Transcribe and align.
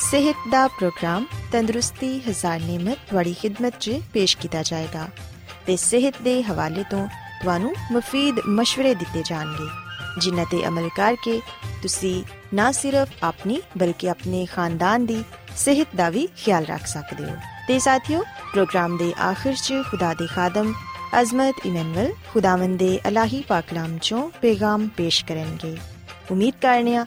ਸਿਹਤ 0.00 0.36
ਦਾ 0.50 0.68
ਪ੍ਰੋਗਰਾਮ 0.68 1.26
ਤੰਦਰੁਸਤੀ, 1.52 2.20
ਹਜ਼ਾਰ 2.28 2.60
ਨਿਮਤ 2.60 2.98
ਤੁਹਾਡੀ 3.10 3.34
ਖidmat 3.42 3.72
'ਚ 3.80 4.00
ਪੇਸ਼ 4.12 4.36
ਕੀਤਾ 4.36 4.62
ਜਾਏਗਾ 4.62 5.08
ਤੇ 5.66 5.76
ਸਿਹਤ 5.76 6.14
ਦੇ 6.22 6.42
ਹਵਾਲੇ 6.42 6.84
ਤੋਂ 6.90 7.08
ਤੁਹਾਨੂੰ 7.42 7.74
ਮਫੀਦ 7.92 8.38
مشਵਰੇ 8.38 8.94
ਦਿੱਤੇ 8.94 9.22
ਜਾਣਗੇ, 9.26 9.68
ਜਿਨ੍ਹਾਂ 10.20 10.46
ਤੇ 10.50 10.66
ਅਮਲ 10.66 10.88
ਕਰਕੇ 10.96 11.40
ਤੁਸੀਂ 11.82 12.24
ਨਾ 12.54 12.72
ਸਿਰਫ 12.72 13.08
ਆਪਣੀ 13.22 13.62
ਬਲਕਿ 13.78 14.10
ਆਪਣੇ 14.10 14.46
ਖਾਨਦਾਨ 14.46 15.06
ਦੀ 15.06 15.24
ਸਿਹਤ 15.56 15.88
ਦਾ 15.96 16.10
ਵੀ 16.10 16.28
ਖਿਆਲ 16.36 16.64
ਰੱਖ 16.64 16.86
ਸਕਦੇ 16.86 17.24
ਹੋ। 17.24 17.36
ਤੇ 17.68 17.78
ਸਾਥਿਓ, 17.78 18.22
ਪ੍ਰੋਗਰਾਮ 18.52 18.96
ਦੇ 18.96 19.12
ਆਖਿਰ 19.20 19.54
'ਚ 19.54 19.74
ਖੁਦਾ 19.90 20.14
ਦੇ 20.14 20.26
ਖਾਦਮ 20.26 20.74
ਅਜ਼ਮਤ 21.20 21.54
ਇਮਨੁਅਲ 21.66 22.12
ਖੁਦਾਵੰਦ 22.32 22.78
ਦੇ 22.78 22.98
ਅਲਾਹੀ 23.08 23.44
ਪਾਕਲਾਮ 23.48 23.98
ਚੋਂ 24.02 24.30
ਪੈਗਾਮ 24.30 24.88
ਪੇਸ਼ 24.88 25.24
ਕਰਨਗੇ। 25.24 25.76
ਉਮੀਦ 26.30 26.54
ਕਰਨੀਆ 26.62 27.06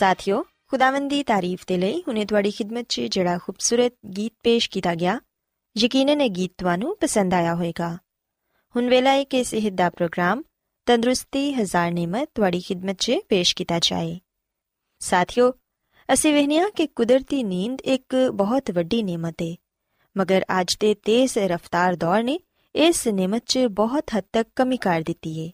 ਸਾਥਿਓ 0.00 0.42
ਖੁਦਾਵੰਦ 0.66 1.10
ਦੀ 1.10 1.22
ਤਾਰੀਫ 1.22 1.64
ਤੇ 1.66 1.76
ਲਈ 1.78 2.02
ਹੁਨੇ 2.06 2.24
ਤੁਹਾਡੀ 2.24 2.50
ਖidmat 2.50 2.84
'ਚ 2.88 3.00
ਜਿਹੜਾ 3.00 3.38
ਖੂਬਸੂਰਤ 3.38 3.92
ਗੀਤ 4.16 4.32
ਪੇਸ਼ 4.44 4.68
ਕੀਤਾ 4.70 4.94
ਗਿਆ 4.94 5.18
ਯਕੀਨਨ 5.76 6.20
ਇਹ 6.20 6.30
ਗੀਤ 6.30 6.52
ਤੁਹਾਨੂੰ 6.58 6.96
ਪਸੰਦ 7.00 7.34
ਆਇਆ 7.34 7.54
ਹੋਵੇਗਾ 7.54 7.88
ਹੁਣ 8.74 8.88
ਵੇਲਾ 8.88 9.12
ਹੈ 9.12 9.24
ਕਿ 9.24 9.42
ਸਿਹਤ 9.44 9.72
ਦਾ 9.72 9.90
ਪ੍ਰੋਗਰਾਮ 9.90 10.42
ਤੰਦਰੁਸਤੀ 10.86 11.52
ਹਜ਼ਾਰ 11.54 11.90
ਨਿਮਤ 11.90 12.28
ਤੁਹਾਡੀ 12.34 12.60
ਖidmat 12.60 12.94
'ਚ 12.94 13.18
ਪੇਸ਼ 13.28 13.54
ਕੀਤਾ 13.56 13.78
ਜਾਏ 13.82 14.18
ਸਾਥਿਓ 15.00 15.52
ਅਸੀਂ 16.08 16.32
ਵਹਿਨੀਆਂ 16.32 16.70
ਕਿ 16.76 16.86
ਕੁਦਰਤੀ 16.86 17.42
ਨੀਂਦ 17.42 17.80
ਇੱਕ 17.86 18.16
ਬਹੁਤ 18.34 18.70
ਵੱਡੀ 18.70 19.02
ਨਿਮਤ 19.02 19.42
ਹੈ 19.42 19.54
ਮਗਰ 20.16 20.44
ਅੱਜ 20.60 20.76
ਦੇ 20.80 20.94
ਤੇਜ਼ 21.04 21.38
ਰਫ਼ਤਾਰ 21.50 21.96
ਦੌਰ 21.96 22.22
ਨੇ 22.22 22.38
ਇਸ 22.74 23.06
ਨਿਮਤ 23.08 23.44
'ਚ 23.46 23.66
ਬਹੁਤ 23.76 24.14
ਹੱਦ 24.16 24.24
ਤੱਕ 24.32 24.48
ਕਮੀ 24.56 24.76
ਕਰ 24.76 25.02
ਦਿੱਤੀ 25.02 25.40
ਹੈ 25.40 25.50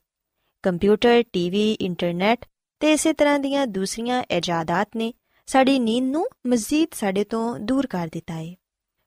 ਕੰਪਿਊਟਰ 0.65 1.23
ਟੀਵੀ 1.33 1.73
ਇੰਟਰਨੈਟ 1.81 2.45
ਤੇ 2.80 2.94
ਇਸੇ 2.94 3.14
ਤਰ੍ਹਾਂ 3.14 3.40
ਦੀਆਂ 3.40 3.68
ਦੂਸਰੀਆਂ 3.68 4.24
ਇਜਾਦਾਤ 4.32 4.90
ਨੇ 4.98 5.14
ਸਾਡੀ 5.48 5.80
ਨੀਂਦ 5.80 6.06
ਨੂੰ 6.06 6.28
ਮਜ਼ੀਦ 6.48 6.88
ਸਾਡੇ 6.94 7.24
ਤੋਂ 7.24 7.60
ਦੂਰ 7.60 7.88
ਕਰ 7.88 8.10
ਦਿੱਤਾ 8.12 8.34
ਹੈ 8.34 8.56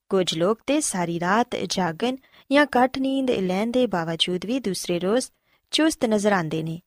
ਕੁਝ 0.09 0.39
ਲੋਕ 0.39 0.61
ਤੇ 0.67 0.81
ਸਾਰੀ 0.81 1.21
ਰਾਤ 1.21 1.57
ਜਾਗਣ 1.57 2.17
ਜਾਂ 2.53 2.67
ਘੱਟ 2.67 2.99
ਨੀਂਦ 2.99 3.31
ਲੈਣ 3.31 3.71
ਦੇ 3.71 3.87
ਬਾਵਜੂਦ 3.87 4.47
ਵੀ 4.47 4.61
ਦੂਸਰੇ 4.61 4.99
ਰੋਜ਼ 4.99 5.31
ਚੁਸਤ 5.71 6.05
ਨਜ਼ਰ 6.05 6.33
ਆਉਂਦੇ 6.33 6.63
ਨੇ 6.63 6.81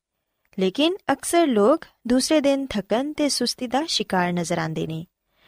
ਲੇਕਿਨ 0.59 0.95
ਅਕਸਰ 1.13 1.47
ਲੋਕ 1.47 1.85
ਦੂਸਰੇ 2.07 2.41
ਦਿਨ 2.41 2.65
ਥਕਨ 2.65 3.13
ਤੇ 3.13 3.29
ਸੁਸਤੀ 3.29 3.67
ਦਾ 3.67 3.85
ਸ਼ਿਕਾਰ 3.87 4.33
ਨਜ਼ਰ 4.33 4.57
ਆਉਂਦੇ 4.57 4.87
ਨੇ 4.87 5.05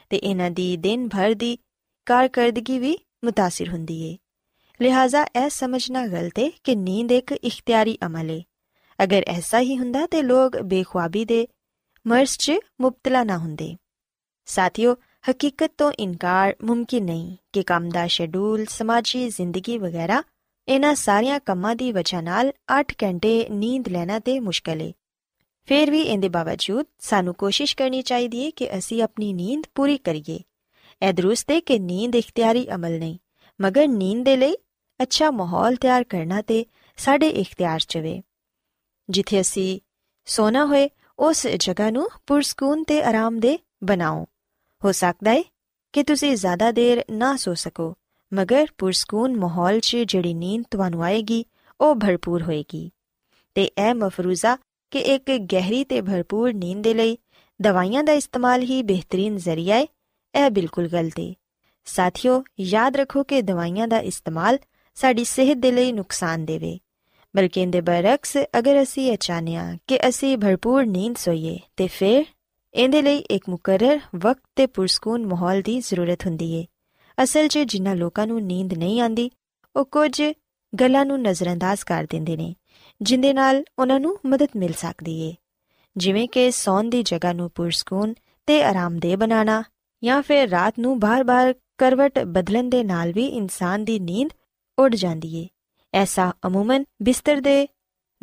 ਤੇ 0.10 0.18
ਇਹਨਾਂ 0.18 0.52
ਦੀ 0.52 0.78
ਦਿਨ 0.78 1.08
ਭਰ 1.08 1.34
ਦੀ 1.34 1.58
ਕਾਰਗਰਦਗੀ 2.06 2.80
ਵੀ 2.80 2.98
متاثر 3.26 3.72
ਹੁੰਦੀ 3.72 4.02
ਏ 4.02 4.18
ਲਿਹਾਜ਼ਾ 4.82 5.24
ਇਹ 5.24 5.50
ਸਮਝਣਾ 5.50 6.08
ਗਲਤ 6.08 6.40
ਹੈ 6.40 6.50
ਕਿ 6.64 6.76
ਨੀਂਦ 6.76 7.12
ਇੱਕ 7.12 7.32
ਇਖਤਿਆਰੀ 7.32 7.98
ਅਮਲ 8.06 8.30
ਹੈ 8.30 8.42
ਅਗਰ 9.03 9.23
ਐਸਾ 9.27 9.61
ਹੀ 9.61 9.79
ਹੁੰਦਾ 9.79 10.07
ਤੇ 10.07 10.23
ਲੋਕ 10.23 10.57
ਬੇਖੁਆਬੀ 10.57 11.25
ਦੇ 11.25 11.47
ਮਰਜ਼ 12.07 12.37
'ਚ 12.39 12.53
ਮੁਬਤਲਾ 12.81 13.25
ਨਾ 13.25 13.39
ਹੁੰਦੇ। 13.39 13.77
ਸਾਥੀਓ, 14.47 14.97
ਹਕੀਕਤ 15.31 15.73
ਤੋਂ 15.79 15.93
ਇਨਕਾਰ 15.99 16.57
ਮੁਮਕਿਨ 16.65 17.05
ਨਹੀਂ 17.05 17.37
ਕਿ 17.53 17.63
ਕੰਮ 17.63 17.89
ਦਾ 17.89 18.07
ਸ਼ੈਡਿਊਲ, 18.07 18.65
ਸਮਾਜੀ 18.65 19.29
ਜ਼ਿੰਦਗੀ 19.29 19.79
ਵਗੈਰਾ 19.79 20.23
ਇਹਨਾਂ 20.69 20.95
ਸਾਰੀਆਂ 20.95 21.41
ਕੰਮਾਂ 21.41 21.77
ਦੀ 21.77 21.93
ਵਜ੍ਹਾ 21.93 22.21
ਨਾਲ 22.21 22.53
8 22.81 22.95
ਘੰਟੇ 23.03 23.47
ਨੀਂਦ 23.51 23.89
ਲੈਣਾ 23.89 24.19
ਤੇ 24.19 24.41
ਮੁਸ਼ਕਲ 24.41 24.81
ਹੈ 24.81 24.93
ਫਿਰ 25.65 25.91
ਵੀ 25.91 26.01
ਇਹਦੇ 26.01 26.29
ਬਾਵਜੂਦ 26.29 26.87
ਸਾਨੂੰ 26.99 27.35
ਕੋਸ਼ਿਸ਼ 27.35 27.77
ਕਰਨੀ 27.77 28.03
ਚਾਹੀਦੀ 28.03 28.45
ਹੈ 28.45 28.51
ਕਿ 28.51 28.79
ਅਸੀਂ 28.79 29.03
ਆਪਣੀ 29.03 29.33
ਨੀਂਦ 29.33 29.63
ਪੂਰੀ 29.75 29.97
ਕਰੀਏ। 29.99 30.39
ਇਹ 31.03 31.13
ਦਰੁਸਤ 31.13 31.51
ਹੈ 31.51 31.61
ਕਿ 31.61 31.79
ਨੀਂਦ 31.79 32.15
ਇਖਤਿਆਰੀ 32.15 32.67
ਅਮਲ 32.75 32.99
ਨਹੀਂ, 32.99 33.19
ਮਗਰ 33.61 33.89
ਨੀਂਦ 33.89 34.25
ਦੇ 34.25 34.37
ਲਈ 34.37 34.57
ਅੱਛਾ 35.03 35.31
ਮਾਹੌਲ 35.31 35.77
ਤਿਆਰ 35.77 36.05
ਕਰਨਾ 36.05 36.43
ਤੇ 36.43 36.65
ਸਾਡੇ 36.97 37.29
ਇਖਤਿਆਰ 37.29 37.81
'ਚ 37.81 37.99
ਵੇ। 37.99 38.23
ਜਿੱਥੇ 39.09 39.41
ਅਸੀਂ 39.41 39.81
ਸੋਣਾ 40.25 40.67
ਹੋਏ, 40.67 40.91
ਉਸ 41.19 41.47
ਜਗ੍ਹਾ 41.47 41.91
ਨੂੰ 41.91 42.09
ਪੁਰਸਕੂਨ 42.27 42.85
ਤੇ 42.85 43.03
ਆਰਾਮਦੇ 43.03 43.59
ਬਣਾਓ। 43.85 44.27
ਹੋ 44.85 44.93
ਸਕਦਾ 44.93 45.31
ਹੈ 45.31 45.43
ਕਿ 45.93 46.03
ਤੁਸੀਂ 46.03 46.37
ਜ਼ਿਆਦਾ 46.37 46.73
ਦੇਰ 46.73 47.05
ਨਾ 47.11 47.37
ਸੋ 47.37 47.55
ਸਕੋ, 47.55 47.95
ਮਗਰ 48.35 48.67
ਪੁਰਸਕੂਨ 48.79 49.37
ਮਾਹੌਲ 49.37 49.81
'ਚ 49.81 49.97
ਜਿਹੜੀ 49.97 50.35
ਨੀਂਦ 50.35 50.65
ਤੁਹਾਨੂੰ 50.71 51.03
ਆਏਗੀ, 51.05 51.45
ਉਹ 51.81 51.95
ਭਰਪੂਰ 51.95 52.43
ਹੋਏਗੀ। 52.43 52.91
ਤੇ 53.55 53.65
ਇਹ 53.65 53.95
ਮਫਰੂਜ਼ਾ 53.95 54.57
ਕਿ 54.91 54.99
ਇੱਕ 54.99 55.37
ਗਹਿਰੀ 55.53 55.85
ਤੇ 55.85 56.01
ਭਰਪੂਰ 56.01 56.53
ਨੀਂਦ 56.55 56.83
ਦੇ 56.83 56.95
ਲਈ 56.95 57.19
ਦਵਾਈਆਂ 57.63 58.05
ਦਾ 58.05 58.13
ਇਸਤੇਮਾਲ 58.13 58.63
ਹੀ 58.63 58.83
ਬਿਹਤਰੀਨ 58.83 59.37
ਜ਼ਰੀਆ 59.37 59.77
ਹੈ 59.77 59.87
ਇਹ 60.35 60.51
ਬਿਲਕੁਲ 60.51 60.89
ਗਲਤ 60.89 61.21
ਹੈ 61.21 61.35
ਸਾਥੀਓ, 61.85 62.45
ਯਾਦ 62.61 62.97
ਰੱਖੋ 62.97 63.23
ਕਿ 63.23 63.43
ਦਵਾਈਆਂ 63.43 63.89
ਦਾ 63.89 63.99
ਇਸਤੇਮਾਲ 63.99 64.59
ਸਾਡੀ 64.95 65.25
ਸਿਹਤ 65.25 65.57
ਦੇ 65.57 65.73
ਲਈ 65.73 65.93
ਨੁਕਸਾਨ 65.93 66.45
ਦੇਵੇ 66.45 66.79
ਬਲਕਿ 67.37 67.61
ਇਹਦੇ 67.61 67.81
ਬਰਖਸ 67.81 68.37
ਅਗਰ 68.59 68.83
ਅਸੀਂ 68.83 69.13
ਇਹ 69.13 69.19
ਚਾਹਨੇ 69.19 69.57
ਆ 69.57 69.77
ਕਿ 69.87 69.99
ਅਸੀਂ 70.09 70.39
ਭਰਪੂਰ 70.39 70.87
ਨੀਂਦ 70.87 71.17
ਸੋਈਏ, 71.17 71.59
ਤੇ 71.77 71.87
ਫਿਰ 71.87 72.25
ਇਹਦੇ 72.75 73.03
ਲਈ 73.03 73.19
ਇੱਕ 73.19 73.49
ਮੁਕਰਰ 73.49 74.01
ਵਕਤ 74.17 74.43
ਤੇ 74.57 74.67
ਪੁਰਸਕੂਨ 74.67 75.27
ਮਾਹੌਲ 75.27 75.63
ਦੀ 75.63 75.81
ਜ਼ਰੂਰਤ 75.81 76.27
ਹੁੰਦੀ 76.27 76.53
ਏ। 76.53 76.65
ਅਸਲ 77.23 77.49
'ਚ 77.49 77.59
ਜਿਨ੍ਹਾਂ 77.59 77.97
ਲੋਕਾਂ 77.97 78.27
ਨੂੰ 78.27 78.43
ਨੀਂਦ 78.43 78.75
ਨਹੀਂ 78.75 79.01
ਆਂਦੀ 79.01 79.31
ਉਹ 79.77 79.85
ਕੁਝ 79.85 80.23
ਗੱਲਾਂ 80.81 81.05
ਨੂੰ 81.07 81.23
ਨਜ਼ਰਅੰਦਾਜ਼ 81.23 81.85
ਕਰ 81.85 82.07
ਦਿੰਦੇ 82.11 82.37
ਨੇ, 82.37 82.55
ਜਿੰਦੇ 83.03 83.33
ਨਾਲ 83.33 83.65
ਉਹਨਾਂ 83.79 84.01
ਨੂੰ 84.01 84.19
ਮਦਦ 84.27 84.49
ਮਿਲ 84.57 84.73
ਸਕਦੀ 84.73 85.21
ਏ। 85.21 85.35
ਜਿਵੇਂ 85.97 86.29
ਕਿ 86.29 86.51
ਸੌਣ 86.51 86.85
ਦੀ 86.85 87.03
ਜਗ੍ਹਾ 87.03 87.33
ਨੂੰ 87.33 87.51
ਪੁਰਸਕੂਨ 87.51 88.15
ਤੇ 88.47 88.63
ਆਰਾਮਦੇਹ 88.63 89.17
ਬਣਾਉਣਾ 89.17 89.63
ਜਾਂ 90.03 90.23
ਫਿਰ 90.23 90.49
ਰਾਤ 90.49 90.75
ਨੂੰ 90.79 90.99
ਬਾਰ-ਬਾਰ 91.01 91.55
ਕਰਵਟ 91.79 92.19
ਬਦਲਣ 92.19 92.69
ਦੇ 92.69 92.85
ਨਾਲ 92.85 93.13
ਵੀ 93.13 93.27
ਇਨਸਾਨ 93.27 93.85
ਦੀ 93.85 93.99
ਨੀਂਦ 93.99 94.31
ਉੱਡ 94.79 94.95
ਜਾਂਦੀ 94.95 95.37
ਏ। 95.37 95.49
ਐਸਾ 95.95 96.33
ਅਮੂਮਨ 96.47 96.85
ਬਿਸਤਰ 97.03 97.41
ਦੇ 97.41 97.69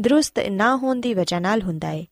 ਦਰੁਸਤ 0.01 0.39
ਨਾ 0.39 0.75
ਹੋਣ 0.75 0.99
ਦੀ 0.99 1.13
ਵਜ੍ਹਾ 1.13 1.39
ਨਾਲ 1.39 1.61
ਹੁੰਦਾ 1.61 1.91
ਏ। 1.91 2.05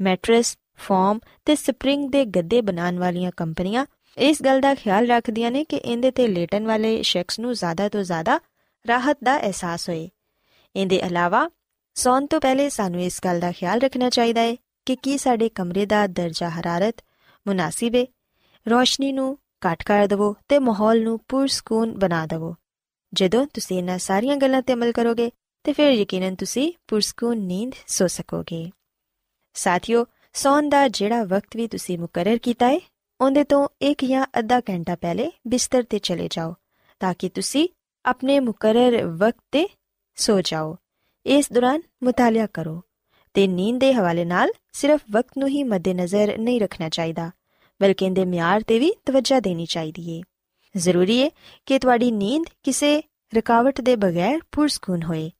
ਮੈਟਰੈਸ 0.00 0.58
ਫਾਰਮ 0.76 1.18
ਤੇ 1.44 1.54
ਸਪਰਿੰਗ 1.54 2.10
ਦੇ 2.10 2.24
ਗੱਦੇ 2.24 2.60
ਬਣਾਉਣ 2.60 2.98
ਵਾਲੀਆਂ 2.98 3.30
ਕੰਪਨੀਆਂ 3.36 3.86
ਇਸ 4.18 4.42
ਗੱਲ 4.42 4.60
ਦਾ 4.60 4.74
ਖਿਆਲ 4.74 5.06
ਰੱਖਦੀਆਂ 5.06 5.50
ਨੇ 5.50 5.64
ਕਿ 5.64 5.76
ਇਹਦੇ 5.76 6.10
ਤੇ 6.10 6.28
ਲੇਟਣ 6.28 6.64
ਵਾਲੇ 6.64 7.02
ਸ਼ਖਸ 7.02 7.38
ਨੂੰ 7.38 7.54
ਜ਼ਿਆਦਾ 7.54 7.88
ਤੋਂ 7.88 8.02
ਜ਼ਿਆਦਾ 8.02 8.40
ਰਾਹਤ 8.88 9.18
ਦਾ 9.24 9.38
ਅਹਿਸਾਸ 9.40 9.88
ਹੋਏ। 9.88 10.08
ਇਹਦੇ 10.76 10.96
ਇਲਾਵਾ 10.96 11.50
ਸੌਣ 11.94 12.26
ਤੋਂ 12.26 12.40
ਪਹਿਲੇ 12.40 12.68
ਸਾਨੂੰ 12.68 13.02
ਇਸ 13.02 13.20
ਗੱਲ 13.24 13.40
ਦਾ 13.40 13.52
ਖਿਆਲ 13.52 13.80
ਰੱਖਣਾ 13.80 14.10
ਚਾਹੀਦਾ 14.10 14.40
ਹੈ 14.40 14.56
ਕਿ 14.86 14.96
ਕੀ 14.96 15.18
ਸਾਡੇ 15.18 15.48
ਕਮਰੇ 15.48 15.86
ਦਾ 15.86 16.06
ਦਰਜਾ 16.06 16.48
ਹਰਾਰਤ 16.48 16.94
ਮੁਨਾਸਿਬ 17.46 17.94
ਹੈ 17.94 18.06
ਰੋਸ਼ਨੀ 18.70 19.12
ਨੂੰ 19.12 19.38
ਘੱਟ 19.66 19.82
ਕਰ 19.82 20.06
ਦਿਵੋ 20.06 20.34
ਤੇ 20.48 20.58
ਮਾਹੌਲ 20.58 21.02
ਨੂੰ 21.02 21.20
ਪੁਰਸਕੂਨ 21.28 21.98
ਬਣਾ 21.98 22.26
ਦਿਵੋ। 22.26 22.54
ਜਦੋਂ 23.14 23.46
ਤੁਸੀਂ 23.54 23.78
ਇਹਨਾਂ 23.78 23.98
ਸਾਰੀਆਂ 23.98 24.36
ਗੱਲਾਂ 24.36 24.62
ਤੇ 24.62 24.72
ਅਮਲ 24.72 24.92
ਕਰੋਗੇ, 24.92 25.30
ਤੇ 25.64 25.72
ਫਿਰ 25.72 25.90
ਯਕੀਨਨ 25.90 26.34
ਤੁਸੀਂ 26.34 26.72
ਪੁਰਸਕੂਨ 26.88 27.38
ਨੀਂਦ 27.38 27.72
ਸੋ 27.86 28.06
ਸਕੋਗੇ। 28.06 28.70
ਸਾਥੀਓ, 29.54 30.06
ਸੌਣ 30.32 30.68
ਦਾ 30.68 30.88
ਜਿਹੜਾ 30.88 31.24
ਵਕਤ 31.24 31.56
ਵੀ 31.56 31.68
ਤੁਸੀਂ 31.68 31.98
ਮੁਕਰਰ 31.98 32.38
ਕੀਤਾ 32.38 32.68
ਹੈ 32.68 32.78
ਉਹਦੇ 33.20 33.44
ਤੋਂ 33.44 33.68
ਇੱਕ 33.82 34.04
ਜਾਂ 34.04 34.26
ਅੱਧਾ 34.38 34.60
ਘੰਟਾ 34.60 34.96
ਪਹਿਲੇ 34.96 35.30
ਬਿਸਤਰ 35.46 35.82
ਤੇ 35.82 35.98
ਚਲੇ 35.98 36.28
ਜਾਓ, 36.30 36.54
ਤਾਂ 37.00 37.14
ਕਿ 37.18 37.28
ਤੁਸੀਂ 37.28 37.68
ਆਪਣੇ 38.04 38.40
ਮੁਕਰਰ 38.40 39.04
ਵਕਤ 39.04 39.44
ਤੇ 39.52 39.66
ਸੋ 40.16 40.40
ਜਾਓ। 40.40 40.76
ਇਸ 41.26 41.52
ਦੌਰਾਨ 41.52 41.82
ਮੁਤਾਲਿਆ 42.02 42.46
ਕਰੋ, 42.46 42.82
ਤੇ 43.34 43.46
ਨੀਂਦ 43.46 43.80
ਦੇ 43.80 43.92
ਹਵਾਲੇ 43.94 44.24
ਨਾਲ 44.24 44.50
ਸਿਰਫ 44.72 45.00
ਵਕਤ 45.10 45.38
ਨੂੰ 45.38 45.48
ਹੀ 45.48 45.62
ਮੱਦੇਨਜ਼ਰ 45.62 46.38
ਨਹੀਂ 46.38 46.60
ਰੱਖਣਾ 46.60 46.88
ਚਾਹੀਦਾ, 46.88 47.30
ਬਲਕਿ 47.82 48.04
ਇਹਦੇ 48.04 48.24
ਮਿਆਰ 48.24 48.60
ਤੇ 48.60 48.78
ਵੀ 48.78 48.92
ਤਵੱਜਾ 49.06 49.40
ਦੇਣੀ 49.40 49.66
ਚਾਹੀਦੀ 49.66 50.10
ਏ। 50.18 50.22
ਜ਼ਰੂਰੀ 50.78 51.16
ਏ 51.18 51.30
ਕਿ 51.66 51.78
ਤੁਹਾਡੀ 51.78 52.10
ਨੀਂਦ 52.10 52.44
ਕਿਸੇ 52.62 53.02
ਰੁਕਾਵਟ 53.36 53.80
ਦੇ 53.80 53.96
ਬਗੈਰ 53.96 54.38
ਪੁਰਸਕੂਨ 54.52 55.02
ਹੋਏ। 55.02 55.30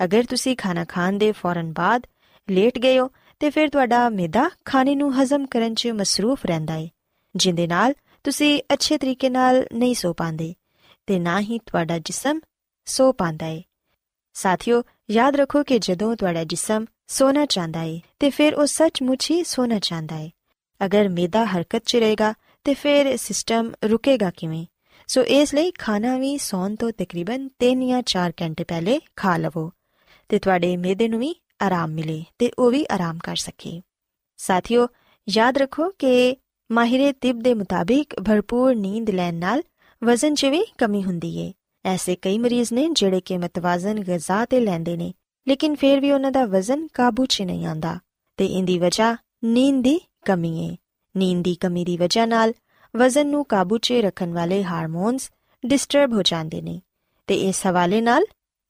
ਅਗਰ 0.00 0.24
ਤੁਸੀਂ 0.24 0.56
ਖਾਣਾ 0.56 0.84
ਖਾਣ 0.84 1.12
ਦੇ 1.12 1.32
ਫੌਰਨ 1.32 1.72
ਬਾਅਦ 1.72 2.06
ਲੇਟ 2.48 2.78
ਗਏ 2.78 2.98
ਹੋ, 2.98 3.10
ਤੇ 3.40 3.50
ਫਿਰ 3.50 3.68
ਤੁਹਾਡਾ 3.68 4.08
ਮਿਹਦਾ 4.08 4.48
ਖਾਣੇ 4.64 4.94
ਨੂੰ 4.94 5.12
ਹਜ਼ਮ 5.14 5.46
ਕਰਨ 5.46 5.74
'ਚ 5.74 5.88
ਮਸਰੂਫ 5.88 6.46
ਰਹਿੰਦਾ 6.46 6.76
ਏ, 6.76 6.88
ਜਿੰਦੇ 7.36 7.66
ਨਾਲ 7.66 7.94
ਤੁਸੀਂ 8.24 8.60
ਅੱਛੇ 8.72 8.98
ਤਰੀਕੇ 8.98 9.30
ਨਾਲ 9.30 9.64
ਨਹੀਂ 9.72 9.94
ਸੋ 9.94 10.12
ਪਾਉਂਦੇ 10.12 10.54
ਤੇ 11.06 11.18
ਨਾ 11.18 11.40
ਹੀ 11.40 11.58
ਤੁਹਾਡਾ 11.58 11.98
ਜਿਸਮ 11.98 12.40
ਸੋ 12.86 13.12
ਪਾਉਂਦਾ 13.12 13.46
ਏ। 13.46 13.62
ਸਾਥੀਓ, 14.34 14.82
ਯਾਦ 15.10 15.36
ਰੱਖੋ 15.36 15.62
ਕਿ 15.62 15.78
ਜਦੋਂ 15.78 16.16
ਤੁਹਾਡਾ 16.16 16.44
ਜਿਸਮ 16.44 16.84
ਸੋਣਾ 17.06 17.46
ਚਾਹੁੰਦਾ 17.46 17.82
ਏ, 17.82 18.00
ਤੇ 18.18 18.30
ਫਿਰ 18.30 18.54
ਉਹ 18.54 18.66
ਸੱਚਮੁੱਚ 18.66 19.30
ਹੀ 19.30 19.44
ਸੋਣਾ 19.44 19.78
ਚਾਹੁੰਦਾ 19.78 20.16
ਏ। 20.16 20.30
ਅਗਰ 20.80 21.08
ਮਿਹਦਾ 21.08 21.44
ਹਰਕਤ 21.44 21.82
'ਚ 21.86 21.96
ਰਹੇਗਾ, 21.96 22.34
ਤੇ 22.64 22.74
ਫਿਰ 22.74 23.16
ਸਿਸਟਮ 23.16 23.72
ਰੁਕੇਗਾ 23.84 24.30
ਕਿਵੇਂ? 24.30 24.66
ਸੋ 25.06 25.22
ਇਸ 25.22 25.54
ਲਈ 25.54 25.70
ਖਾਣਾ 25.70 26.18
ਵੀ 26.18 26.38
ਸੌਣ 26.38 26.74
ਤੋਂ 26.74 26.92
ਤਕਰੀਬਨ 26.98 27.48
3 27.58 27.88
ਜਾਂ 27.88 28.02
4 28.02 28.32
ਘੰਟੇ 28.42 28.64
ਪਹਿਲੇ 28.64 29.00
ਖਾ 29.16 29.36
ਲਵੋ 29.36 29.72
ਤੇ 30.28 30.38
ਤੁਹਾਡੇ 30.38 30.76
ਮਿਹਦੇ 30.76 31.08
ਨੂੰ 31.08 31.20
ਵੀ 31.20 31.34
ਆਰਾਮ 31.62 31.90
ਮਿਲੇ 31.90 32.24
ਤੇ 32.38 32.50
ਉਹ 32.58 32.70
ਵੀ 32.70 32.86
ਆਰਾਮ 32.90 33.18
ਕਰ 33.18 33.36
ਸਕੇ। 33.36 33.80
ਸਾਥੀਓ, 34.36 34.88
ਯਾਦ 35.28 35.58
ਰੱਖੋ 35.58 35.90
ਕਿ 35.98 36.36
ਮਾਹਿਰੇ 36.72 37.12
ਤਿਬ 37.12 37.40
ਦੇ 37.40 37.54
ਮੁਤਾਬਿਕ 37.54 38.14
ਭਰਪੂਰ 38.20 38.74
ਨੀਂਦ 38.74 39.10
ਲੈਣ 39.10 39.34
ਨਾਲ 39.34 39.62
ਵਜ਼ਨ 40.04 40.34
'ਚ 40.34 40.44
ਵੀ 40.44 40.64
ਕਮੀ 40.78 41.02
ਹੁੰਦੀ 41.02 41.38
ਏ। 41.38 41.52
ਐਸੇ 41.84 42.16
ਕਈ 42.22 42.38
ਮਰੀਜ਼ 42.38 42.72
ਨੇ 42.72 42.88
ਜਿਹੜੇ 42.92 43.20
ਕਿ 43.20 43.38
ਮਤਵਾਜ਼ਨ 43.38 44.00
ਗਿਜ਼ਾ 44.00 44.44
ਤੇ 44.44 44.60
ਲੈਂਦੇ 44.60 44.96
ਨੇ, 44.96 45.14
ਲੇਕਿਨ 45.48 45.74
ਫਿਰ 45.74 46.00
ਵੀ 46.00 46.12
ਉਹਨਾਂ 46.12 46.32
ਦਾ 46.32 46.44
ਵਜ਼ਨ 46.44 46.86
ਕਾਬੂ 46.94 47.26
'ਚ 47.26 47.42
ਨਹੀਂ 47.42 47.66
ਆਂਦਾ 47.66 47.98
ਤੇ 48.36 48.46
ਇੰਦੀ 48.46 48.78
ਵਜ੍ਹਾ 48.78 49.16
ਨੀਂਦ 49.44 49.84
ਦੀ 49.84 50.00
ਕਮੀ 50.26 50.66
ਏ। 50.66 50.76
ਨੀਂਦ 51.16 51.44
ਦੀ 51.44 51.54
ਕਮੀ 51.54 51.84
ਦੀ 51.84 51.96
ਵਜ੍ਹਾ 51.96 52.26
ਨਾਲ 52.26 52.52
ਵਜ਼ਨ 52.96 53.26
ਨੂੰ 53.26 53.44
ਕਾਬੂ 53.44 53.78
'ਚ 53.78 53.92
ਰੱਖਣ 53.92 54.32
ਵਾਲੇ 54.32 54.64
ਹਾਰਮੋਨਸ 54.64 55.30
ਡਿਸਟਰਬ 55.66 56.12
ਹੋ 56.12 56.22
ਜਾਂਦੇ 56.22 56.62
ਨੇ 56.62 56.82
ਤੇ 57.26 57.34
ਇਸ 57.34 57.66
ਹਵਾਲੇ 57.66 58.00
ਨਾਲ 58.00 58.24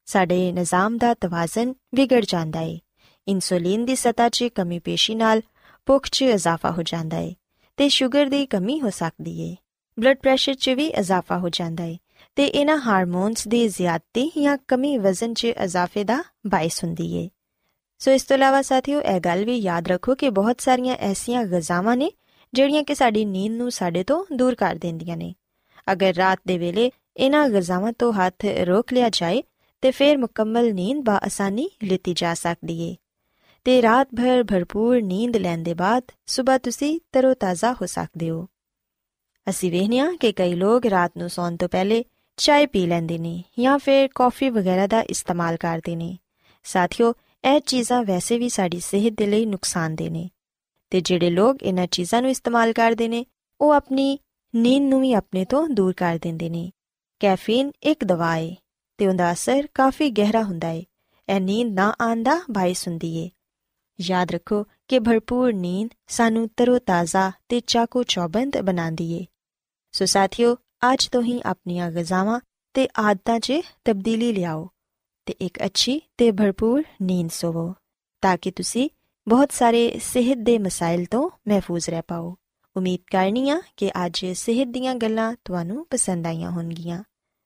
ਸਾਡੇ 0.05 0.53
ਨਿਜ਼ਾਮ 0.53 0.99
ਦਾ 0.99 1.15
ਤਵਾਜ਼ਨ 1.15 1.75
ਵਿਗੜ 1.95 2.25
ਜਾਂਦਾ 2.29 2.61
ਏ। 2.61 2.81
ਇਨਸੂਲਿਨ 3.29 3.85
ਦੀ 3.85 3.95
ਸਤਾ 3.95 4.29
'ਚ 4.29 4.45
ਕਮੀ 4.45 4.79
ਪੇਸ਼ੀ 4.79 5.15
ਨਾਲ 5.15 5.43
ਭੁੱਖ 5.87 6.09
'ਚ 6.09 6.23
ਇਜ਼ਾਫਾ 6.23 6.71
ਹੋ 6.71 6.83
ਜਾਂਦਾ 6.83 7.19
ਏ 7.19 7.35
ਤੇ 7.77 7.89
ਸ਼ੂਗਰ 7.89 8.27
ਦੀ 8.27 8.47
ਕਮੀ 8.47 8.81
ਹੋ 8.81 8.91
ਸਕਦੀ 8.91 9.41
ਏ। 9.41 9.57
ਬਲੱਡ 10.01 10.17
ਪ੍ਰੈਸ਼ਰ 10.17 10.55
'ਚ 10.55 10.71
ਵੀ 10.71 10.87
ਇਜ਼ਾਫਾ 10.87 11.39
ਹੋ 11.39 11.49
ਜਾਂਦਾ 11.49 11.85
ਏ 11.85 11.99
ਤੇ 12.37 12.47
ਇਹਨਾਂ 12.47 12.79
ਹਾਰਮੋਨਸ 12.79 13.49
ਦੀ 13.49 13.69
ਜ਼ਿਆਦਤੀ 13.69 14.33
ਜਾਂ 14.43 14.59
ਕਮੀ 14.69 14.99
ਵਜ਼ਨ 14.99 15.35
'ਚ 15.35 15.45
ਇਜ਼ਾਫੇ 15.45 16.05
ਦਾ 16.05 16.25
ਬਾਇਸ 16.47 16.85
ਹੁੰਦੀ 16.85 17.17
ਏ। 17.17 17.31
ਸੋ 17.99 18.11
ਇਸ 18.11 18.23
ਤੋਂ 18.23 18.37
ਇਲਾਵਾ 18.37 18.63
ਸਾਥੀਓ, 18.63 19.01
ਇਹ 19.01 19.21
ਗੱਲ 19.21 19.45
ਵੀ 19.45 19.57
ਯਾਦ 19.57 19.89
ਰੱਖੋ 19.89 20.15
ਕਿ 20.15 20.31
ਬਹੁਤ 20.31 20.61
ਸਾਰੀਆਂ 20.61 20.97
ਐਸੀਆਂ 20.97 21.45
ਗਜ਼ਾਵਾਂ 21.45 21.97
ਨੇ 21.97 22.11
ਜਿਹੜੀਆਂ 22.55 22.85
ਕਿ 22.85 22.95
ਸਾਡੀ 22.95 23.25
ਨੀਂਦ 23.25 23.55
ਨੂੰ 23.55 23.71
ਸਾਡੇ 23.71 24.05
ਤੋਂ 24.05 24.25
ਦੂਰ 24.33 24.55
ਕਰ 24.55 24.75
ਦਿੰਦੀਆਂ 24.75 25.17
ਨੇ। 25.17 25.35
ਅਗਰ 25.93 26.15
ਰਾਤ 26.15 26.41
ਦੇ 26.47 26.59
ਵੇਲੇ 26.59 26.91
ਇਹਨਾਂ 27.17 27.49
ਗਜ਼ਾਵਾਂ 27.49 27.93
ਤੋਂ 27.93 28.13
ਹੱਥ 28.13 28.45
ਰੋਕ 28.45 28.93
ਲਿਆ 28.93 29.09
ਜਾਏ, 29.09 29.43
ਤੇ 29.83 29.91
ਫਿਰ 29.91 30.19
ਮੁਕੰਮਲ 30.19 30.75
ਨੀਂਦ 30.75 31.05
ਬਾ 31.05 31.21
ਆਸਾਨੀ 31.25 31.71
ਲਿੱਤੀ 31.83 32.15
ਜਾ 32.15 32.35
ਸਕਦੀ 32.35 32.83
ਏ। 32.83 32.97
ਤੇ 33.65 33.83
ਰਾਤ 33.83 34.09
ਭਰ 34.17 34.45
ਭਰਪੂਰ 34.45 35.03
ਨੀਂਦ 35.03 35.37
ਲੈਣ 35.37 35.59
ਦੇ 35.59 35.75
ਬਾਅਦ 35.75 36.03
ਸਵੇਰ 36.27 36.59
ਤੁਸੀਂ 36.59 37.01
ਤਰੋਤਾਜ਼ਾ 37.13 37.73
ਹੋ 37.73 37.87
ਸਕਦੇ 37.87 38.31
ਹੋ। 38.31 38.49
ਅਸੀਂ 39.49 39.71
ਵੇਖਿਆ 39.71 40.13
ਕਿ 40.21 40.33
ਕਈ 40.33 40.55
ਲੋਕ 40.55 40.87
ਰਾਤ 40.87 41.13
ਨੂੰ 41.19 41.31
ਸੌਣ 41.31 41.57
ਤੋਂ 41.57 41.69
ਪਹਿਲੇ 41.69 42.05
ਚਾਹ 42.37 42.67
ਪੀ 42.67 42.87
ਲੈਂਦੇ 42.87 43.19
ਨੇ 43.19 43.45
ਜਾਂ 43.59 43.79
ਫਿਰ 43.79 44.09
ਕੌਫੀ 44.15 44.49
ਵਗੈਰਾ 44.49 44.87
ਦਾ 44.87 45.01
ਇਸਤੇਮਾਲ 45.01 45.57
ਕਰਦੇ 45.57 45.97
ਨੇ। 45.97 46.19
ਸਾਥੀਓ, 46.65 47.15
ਇਹ 47.45 47.61
ਚੀਜ਼ਾਂ 47.61 48.03
ਵੈਸੇ 48.03 48.39
ਵੀ 48.39 48.49
ਸਾਡੀ 48.49 48.81
ਸਿਹਤ 48.81 49.15
ਦੇ 49.17 49.27
ਲਈ 49.27 49.47
ਨੁਕਸਾਨਦੇ 49.47 50.09
ਨੇ। 50.11 50.31
ਤੇ 50.91 51.01
ਜਿਹੜੇ 51.01 51.31
ਲੋਕ 51.31 51.63
ਇਹਨਾਂ 51.63 51.87
ਚੀਜ਼ਾਂ 51.87 52.23
ਨੂੰ 52.23 52.31
ਇਸਤੇਮਾਲ 52.31 52.73
ਕਰਦੇ 52.73 53.09
ਨੇ, 53.09 53.27
ਉਹ 53.61 53.73
ਆਪਣੀ 53.73 54.19
ਨੀਂਦ 54.55 54.85
ਨੂੰ 54.85 55.01
ਵੀ 55.01 55.13
ਆਪਣੇ 55.13 55.45
ਤੋਂ 55.45 55.69
ਦੂਰ 55.69 55.93
ਕਰ 55.93 56.19
ਦਿੰਦੇ 56.23 56.49
ਨੇ। 56.49 56.71
ਕੈਫੀਨ 57.21 57.73
ਇੱਕ 57.83 58.05
ਦਵਾ 58.05 58.37
ਹੈ 58.37 58.55
ਤੇ 58.99 59.07
ਉਹਦਾ 59.07 59.33
ਅਸਰ 59.33 59.67
ਕਾਫੀ 59.75 60.11
ਗਹਿਰਾ 60.11 60.43
ਹੁੰਦਾ 60.43 60.69
ਹੈ 60.69 60.83
ਇਹ 61.29 61.41
ਨੀਂਦ 61.41 61.75
ਨਾ 61.75 61.95
ਆਂਦਾ 62.03 62.41
ਬਾਇਸ 62.51 62.89
ਹੁੰਦੀ 62.89 63.17
ਏ। 63.17 63.31
ਯਾਦ 64.01 64.31
ਰੱਖੋ 64.31 64.65
ਕਿ 64.89 64.99
ਭਰਪੂਰ 64.99 65.53
ਨੀਂਦ 65.53 65.91
ਸਾਨੂੰ 66.07 66.49
ਤਰੋਤਾਜ਼ਾ 66.57 67.33
ਤੇ 67.49 67.61
ਚਾਕੂ 67.61 68.03
ਚੌਬੰਦ 68.03 68.61
ਬਣਾਉਂਦੀ 68.61 69.13
ਏ। 69.13 69.27
ਸੋ 69.93 70.05
ਸਾਥੀਓ, 70.05 70.57
ਅੱਜ 70.93 71.09
ਤੋਂ 71.09 71.23
ਹੀ 71.23 71.41
ਆਪਣੀਆਂ 71.47 71.91
ਗਜ਼ਾਵਾਂ 71.91 72.41
ਤੇ 72.75 72.89
ਆਦਤਾਂ 72.99 73.41
'ਚ 73.41 73.53
ਤਬਦੀਲੀ 73.85 74.33
ਲਿਆਓ 74.33 74.69
ਤੇ 75.27 75.35
ਇੱਕ 75.41 75.65
ਅੱਛੀ 75.65 76.01
ਤੇ 76.17 76.31
ਭਰਪੂਰ 76.31 76.83
ਨੀਂਦ 77.03 77.31
ਸੋਵੋ, 77.31 77.75
ਤਾਂ 78.23 78.37
ਕਿ 78.43 78.51
ਤੁਸੀਂ 78.51 78.91
ਬਹੁਤ 79.27 79.53
ਸਾਰੇ 79.53 79.99
ਸਿਹਤ 80.03 80.39
ਦੇ 80.39 80.59
ਮਸਾਇਲ 80.59 81.05
ਤੋਂ 81.05 81.29
ਮਹਿਫੂਜ਼ 81.49 81.89
ਰਹਿ 81.91 82.03
ਪਾਓ 82.09 82.35
ਉਮੀਦ 82.77 83.01
ਕਰਨੀ 83.11 83.49
ਆ 83.51 83.61
ਕਿ 83.77 83.91
ਅੱਜ 84.07 84.25
ਸਿਹਤ 84.37 84.69
ਦੀਆਂ 84.69 84.95
ਗੱਲਾਂ 84.95 85.33
ਤੁਹਾਨੂੰ 85.45 85.87
ਪਸੰਦ 85.91 86.27
ਆਈਆਂ 86.27 86.51
ਹੋਣਗੀਆਂ 86.51 87.03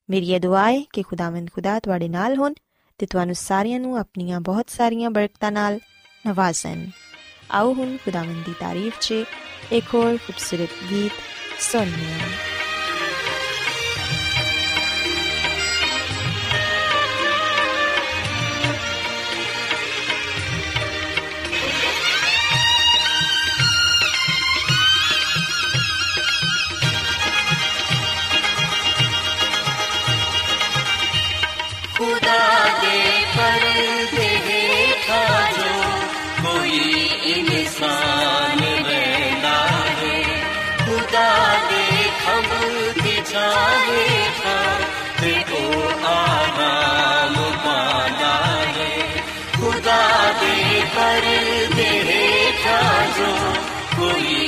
ਮੇਰੀ 0.08 0.32
ਇਹ 0.32 0.40
ਦੁਆ 0.40 0.68
ਹੈ 0.70 0.80
ਕਿ 0.92 1.02
ਖੁਦਾਵੰਦ 1.02 1.50
ਖੁਦਾ 1.50 1.78
ਤੁਹਾਡੇ 1.78 2.08
ਨਾਲ 2.08 2.36
ਹੋਣ 2.36 2.54
ਤੇ 3.00 3.06
ਤੁਹਾਨੂੰ 3.06 3.34
ਸਾਰਿਆਂ 3.34 3.80
ਨੂੰ 3.80 3.96
ਆਪਣੀਆਂ 3.98 4.40
ਬਹੁਤ 4.40 4.70
ਸਾਰੀਆਂ 4.70 5.10
ਬਰਕਤਾਂ 5.10 5.52
ਨਾਲ 5.52 5.78
ਨਵਾਜ਼ਣ 6.24 6.86
ਆਓ 7.50 7.72
ਹੁਣ 7.74 7.96
ਖੁਦਾਵੰਦ 8.04 8.44
ਦੀ 8.44 8.54
ਤਾਰੀਫ 8.60 8.98
'ਚ 9.00 9.24
ਇੱਕ 9.72 9.94
ਹੋਰ 9.94 10.16
ਖੂਬਸੂਰਤ 10.16 10.84
ਗੀਤ 10.90 11.12
ਸੁਣੀਏ 11.62 12.57
दे 50.97 50.97
पर्दे 50.97 51.89
हेठा 52.07 52.77
जो 53.17 53.31
कोई 53.95 54.46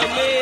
Amen. 0.00 0.37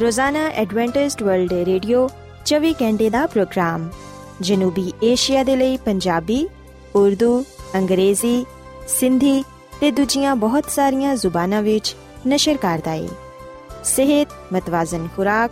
ਰੋਜ਼ਾਨਾ 0.00 0.46
ਐਡਵੈਂਟਿਸਟ 0.54 1.22
ਵਰਲਡ 1.22 1.52
ਰੇਡੀਓ 1.52 2.08
24 2.46 2.72
ਘੰਟੇ 2.82 3.08
ਦਾ 3.10 3.26
ਪ੍ਰੋਗਰਾਮ 3.26 3.88
ਜਨੂਬੀ 4.40 4.92
ਏਸ਼ੀਆ 5.02 5.42
ਦੇ 5.42 5.56
ਲਈ 5.56 5.76
ਪੰਜਾਬੀ 5.76 6.46
ਉਰਦੂ 6.96 7.44
ਅੰਗਰੇਜ਼ੀ 7.76 8.44
ਸਿੰਧੀ 8.88 9.42
ਤੇ 9.80 9.90
ਦੂਜੀਆਂ 9.90 10.36
ਬਹੁਤ 10.36 10.70
ਸਾਰੀਆਂ 10.70 11.16
ਜ਼ੁਬਾਨਾਂ 11.16 11.62
ਵਿੱਚ 11.62 11.94
ਨਸ਼ਰ 12.26 12.56
ਕਰਦਾ 12.56 12.90
ਹੈ 12.90 13.08
ਸਿਹਤ 13.84 14.28
ਮਤਵਾਜ਼ਨ 14.52 15.08
ਖੁਰਾਕ 15.16 15.50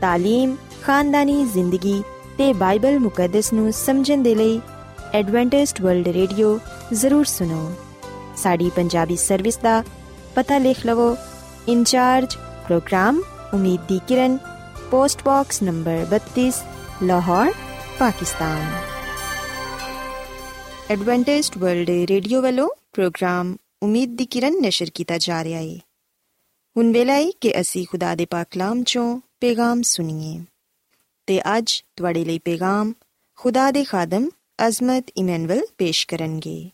تعلیم 0.00 0.54
خاندانی 0.82 1.44
زندگی 1.54 2.00
تے 2.36 2.52
بائبل 2.58 2.98
مقدس 2.98 3.52
نو 3.52 3.70
سمجھن 3.74 4.24
دے 4.24 4.34
لئی 4.34 4.58
ایڈوانٹسٹ 5.12 5.80
ورلڈ 5.80 6.08
ریڈیو 6.14 6.56
ضرور 6.92 7.24
سنو 7.28 7.68
ساڈی 8.42 8.68
پنجابی 8.74 9.16
سروس 9.18 9.62
دا 9.62 9.80
پتہ 10.34 10.58
لکھ 10.62 10.86
لو 10.86 11.14
incharge 11.66 12.36
programme 12.66 13.20
Umeed 13.52 13.88
di 13.88 13.98
Kiran 14.08 14.36
post 14.90 15.22
box 15.24 15.62
number 15.62 16.02
32 16.14 16.60
Lahore 17.02 17.46
Pakistan 17.98 18.64
Adventist 20.88 21.56
World 21.56 21.90
Radio 22.10 22.42
والوں 22.42 22.68
پروگرام 22.94 23.54
امید 23.82 24.18
دی 24.18 24.24
کرن 24.30 24.62
نشر 24.62 24.90
کیتا 24.94 25.16
جا 25.20 25.42
رہا 25.44 25.58
ہے 25.58 25.76
ہن 26.76 26.90
ویلا 26.94 27.14
ہے 27.14 27.30
کہ 27.40 27.52
اسی 27.56 27.84
خدا 27.92 28.14
دے 28.18 28.26
پاک 28.26 28.50
کلام 28.52 28.82
چوں 28.84 29.18
ਪੈਗਾਮ 29.40 29.82
ਸੁਣੀਏ। 29.82 30.44
ਤੇ 31.26 31.58
ਅੱਜ 31.58 31.84
ਤੁਹਾਡੇ 31.96 32.24
ਲਈ 32.24 32.38
ਪੈਗਾਮ 32.38 32.92
ਖੁਦਾ 33.36 33.70
ਦੇ 33.70 33.84
ਖਾਦਮ 33.84 34.28
ਅਜ਼ਮਤ 34.66 35.04
ਇਮਨੁਅਲ 35.16 35.62
ਪੇਸ਼ 35.78 36.06
ਕਰਨਗੇ। 36.06 36.70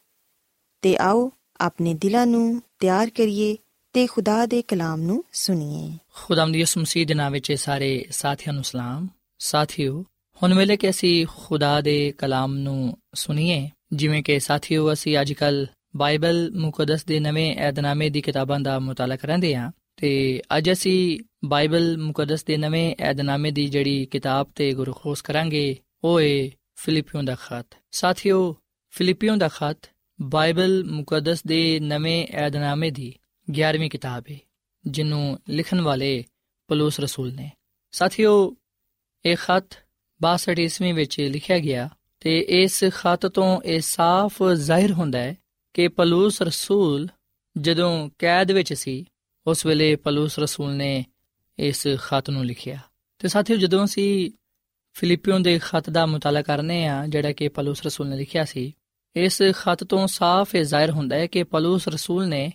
ਤੇ 0.83 0.97
ਆਓ 0.97 1.33
ਆਪਣੇ 1.61 1.95
ਦਿਲਾਂ 1.95 2.27
ਨੂੰ 2.27 2.63
ਤਿਆਰ 2.79 3.11
ਕਰੀਏ 3.11 3.57
ਤੇ 3.93 4.07
ਖੁਦਾ 4.07 4.47
ਦੇ 4.47 4.63
ਕਲਾਮ 4.63 5.01
ਨੂੰ 5.01 5.25
ਸੁਣੀਏ। 5.33 5.99
ਖੁਦਾਮ 6.15 6.53
ਦੀ 6.53 6.59
ਯਿਸੂ 6.59 6.81
ਮਸੀਹ 6.81 7.07
ਦੇ 7.07 7.15
ਨਾਮ 7.15 7.33
ਵਿੱਚ 7.33 7.53
ਸਾਰੇ 7.53 8.05
ਸਾਥੀਆਂ 8.11 8.53
ਨੂੰ 8.53 8.65
ਸਲਾਮ। 8.65 9.09
ਸਾਥੀਓ, 9.39 10.05
ਹੁਣ 10.43 10.55
ਵੇਲੇ 10.55 10.77
ਕਿ 10.77 10.91
ਅਸੀਂ 10.91 11.27
ਖੁਦਾ 11.37 11.81
ਦੇ 11.81 12.13
ਕਲਾਮ 12.19 12.55
ਨੂੰ 12.55 12.99
ਸੁਣੀਏ, 13.15 13.71
ਜਿਵੇਂ 13.93 14.23
ਕਿ 14.23 14.41
ਸਾਥੀਓ, 14.41 14.93
ਅਸੀਂ 14.93 15.19
ਅੱਜਕੱਲ 15.21 15.67
ਬਾਈਬਲ 15.97 16.51
ਮੁਕੱਦਸ 16.55 17.05
ਦੇ 17.05 17.21
ਨਵੇਂ 17.21 17.57
ਏਧਨਾਮੇ 17.57 18.11
ਦੀ 18.11 18.21
ਕਿਤਾਬਾਂ 18.21 18.61
ਦਾ 18.61 18.79
ਮਤਾਲਾ 18.79 19.17
ਕਰਾਂਦੇ 19.17 19.55
ਆ 19.55 19.71
ਤੇ 19.97 20.43
ਅੱਜ 20.57 20.73
ਅਸੀਂ 20.73 21.21
ਬਾਈਬਲ 21.45 21.99
ਮੁਕੱਦਸ 21.99 22.45
ਦੇ 22.45 22.57
ਨਵੇਂ 22.57 22.97
ਏਧਨਾਮੇ 23.11 23.51
ਦੀ 23.51 23.67
ਜਿਹੜੀ 23.67 24.07
ਕਿਤਾਬ 24.07 24.51
ਤੇ 24.55 24.73
ਗੁਰਖੋਸ 24.73 25.23
ਕਰਾਂਗੇ, 25.23 25.77
ਉਹ 26.05 26.21
ਏ 26.21 26.51
ਫਿਲੀਪੀਓ 26.75 27.23
ਦਾ 27.23 27.35
ਖਤ। 27.35 27.67
ਸਾਥੀਓ 27.91 28.57
ਫਿਲੀਪੀਓ 28.91 29.37
ਦਾ 29.37 29.49
ਖਤ 29.49 29.91
ਬਾਈਬਲ 30.21 30.85
ਮੁਕੱਦਸ 30.85 31.43
ਦੇ 31.47 31.81
ਨਵੇਂ 31.81 32.27
ਏਧਨਾਮੇ 32.47 32.91
ਦੀ 32.91 33.15
11ਵੀਂ 33.51 33.91
ਕਿਤਾਬ 33.91 34.25
ਹੈ 34.31 34.39
ਜਿਹਨੂੰ 34.87 35.39
ਲਿਖਣ 35.49 35.81
ਵਾਲੇ 35.81 36.25
ਪਲੂਸ 36.69 37.01
ਰਸੂਲ 37.01 37.35
ਨੇ। 37.35 37.51
ਸਾਥੀਓ, 37.91 38.57
ਇਹ 39.27 39.37
ਖਤ 39.37 39.77
62 40.21 40.59
ਈਸਵੀ 40.59 40.93
ਵਿੱਚ 40.93 41.21
ਲਿਖਿਆ 41.21 41.59
ਗਿਆ 41.59 41.89
ਤੇ 42.21 42.39
ਇਸ 42.49 42.85
ਖਤ 42.91 43.27
ਤੋਂ 43.27 43.61
ਇਹ 43.63 43.81
ਸਾਫ਼ 43.81 44.43
ਜ਼ਾਹਿਰ 44.55 44.93
ਹੁੰਦਾ 44.93 45.19
ਹੈ 45.19 45.37
ਕਿ 45.75 45.89
ਪਲੂਸ 45.89 46.43
ਰਸੂਲ 46.43 47.09
ਜਦੋਂ 47.59 48.11
ਕੈਦ 48.19 48.51
ਵਿੱਚ 48.51 48.75
ਸੀ 48.75 49.05
ਉਸ 49.47 49.67
ਵੇਲੇ 49.67 49.97
ਪਲੂਸ 49.97 50.39
ਰਸੂਲ 50.39 50.75
ਨੇ 50.75 51.05
ਇਸ 51.59 51.89
ਖਤ 51.97 52.31
ਨੂੰ 52.31 52.45
ਲਿਖਿਆ। 52.45 52.79
ਤੇ 53.19 53.29
ਸਾਥੀਓ, 53.29 53.57
ਜਦੋਂ 53.57 53.85
ਅਸੀਂ 53.85 54.31
ਫਿਲੀਪੀਓ 54.93 55.39
ਦੇ 55.39 55.59
ਖਤ 55.63 55.91
ਦਾ 55.91 56.07
ਮਤਾਲਾ 56.07 56.43
ਕਰਨੇ 56.43 56.87
ਆ, 56.87 57.07
ਜਿਹੜਾ 57.07 57.33
ਕਿ 57.33 57.49
ਪਲੂਸ 57.49 57.83
ਰਸੂਲ 57.83 58.09
ਨੇ 58.09 58.17
ਲਿਖਿਆ 58.17 58.45
ਸੀ, 58.45 58.77
ਇਸ 59.17 59.43
ਖਤ 59.53 59.85
ਤੋਂ 59.85 60.07
ਸਾਫ਼ 60.07 60.55
ਇਹ 60.55 60.65
ਜ਼ਾਹਿਰ 60.65 60.91
ਹੁੰਦਾ 60.91 61.17
ਹੈ 61.17 61.27
ਕਿ 61.27 61.43
ਪਲੂਸ 61.43 61.89
ਰਸੂਲ 61.89 62.29
ਨੇ 62.29 62.53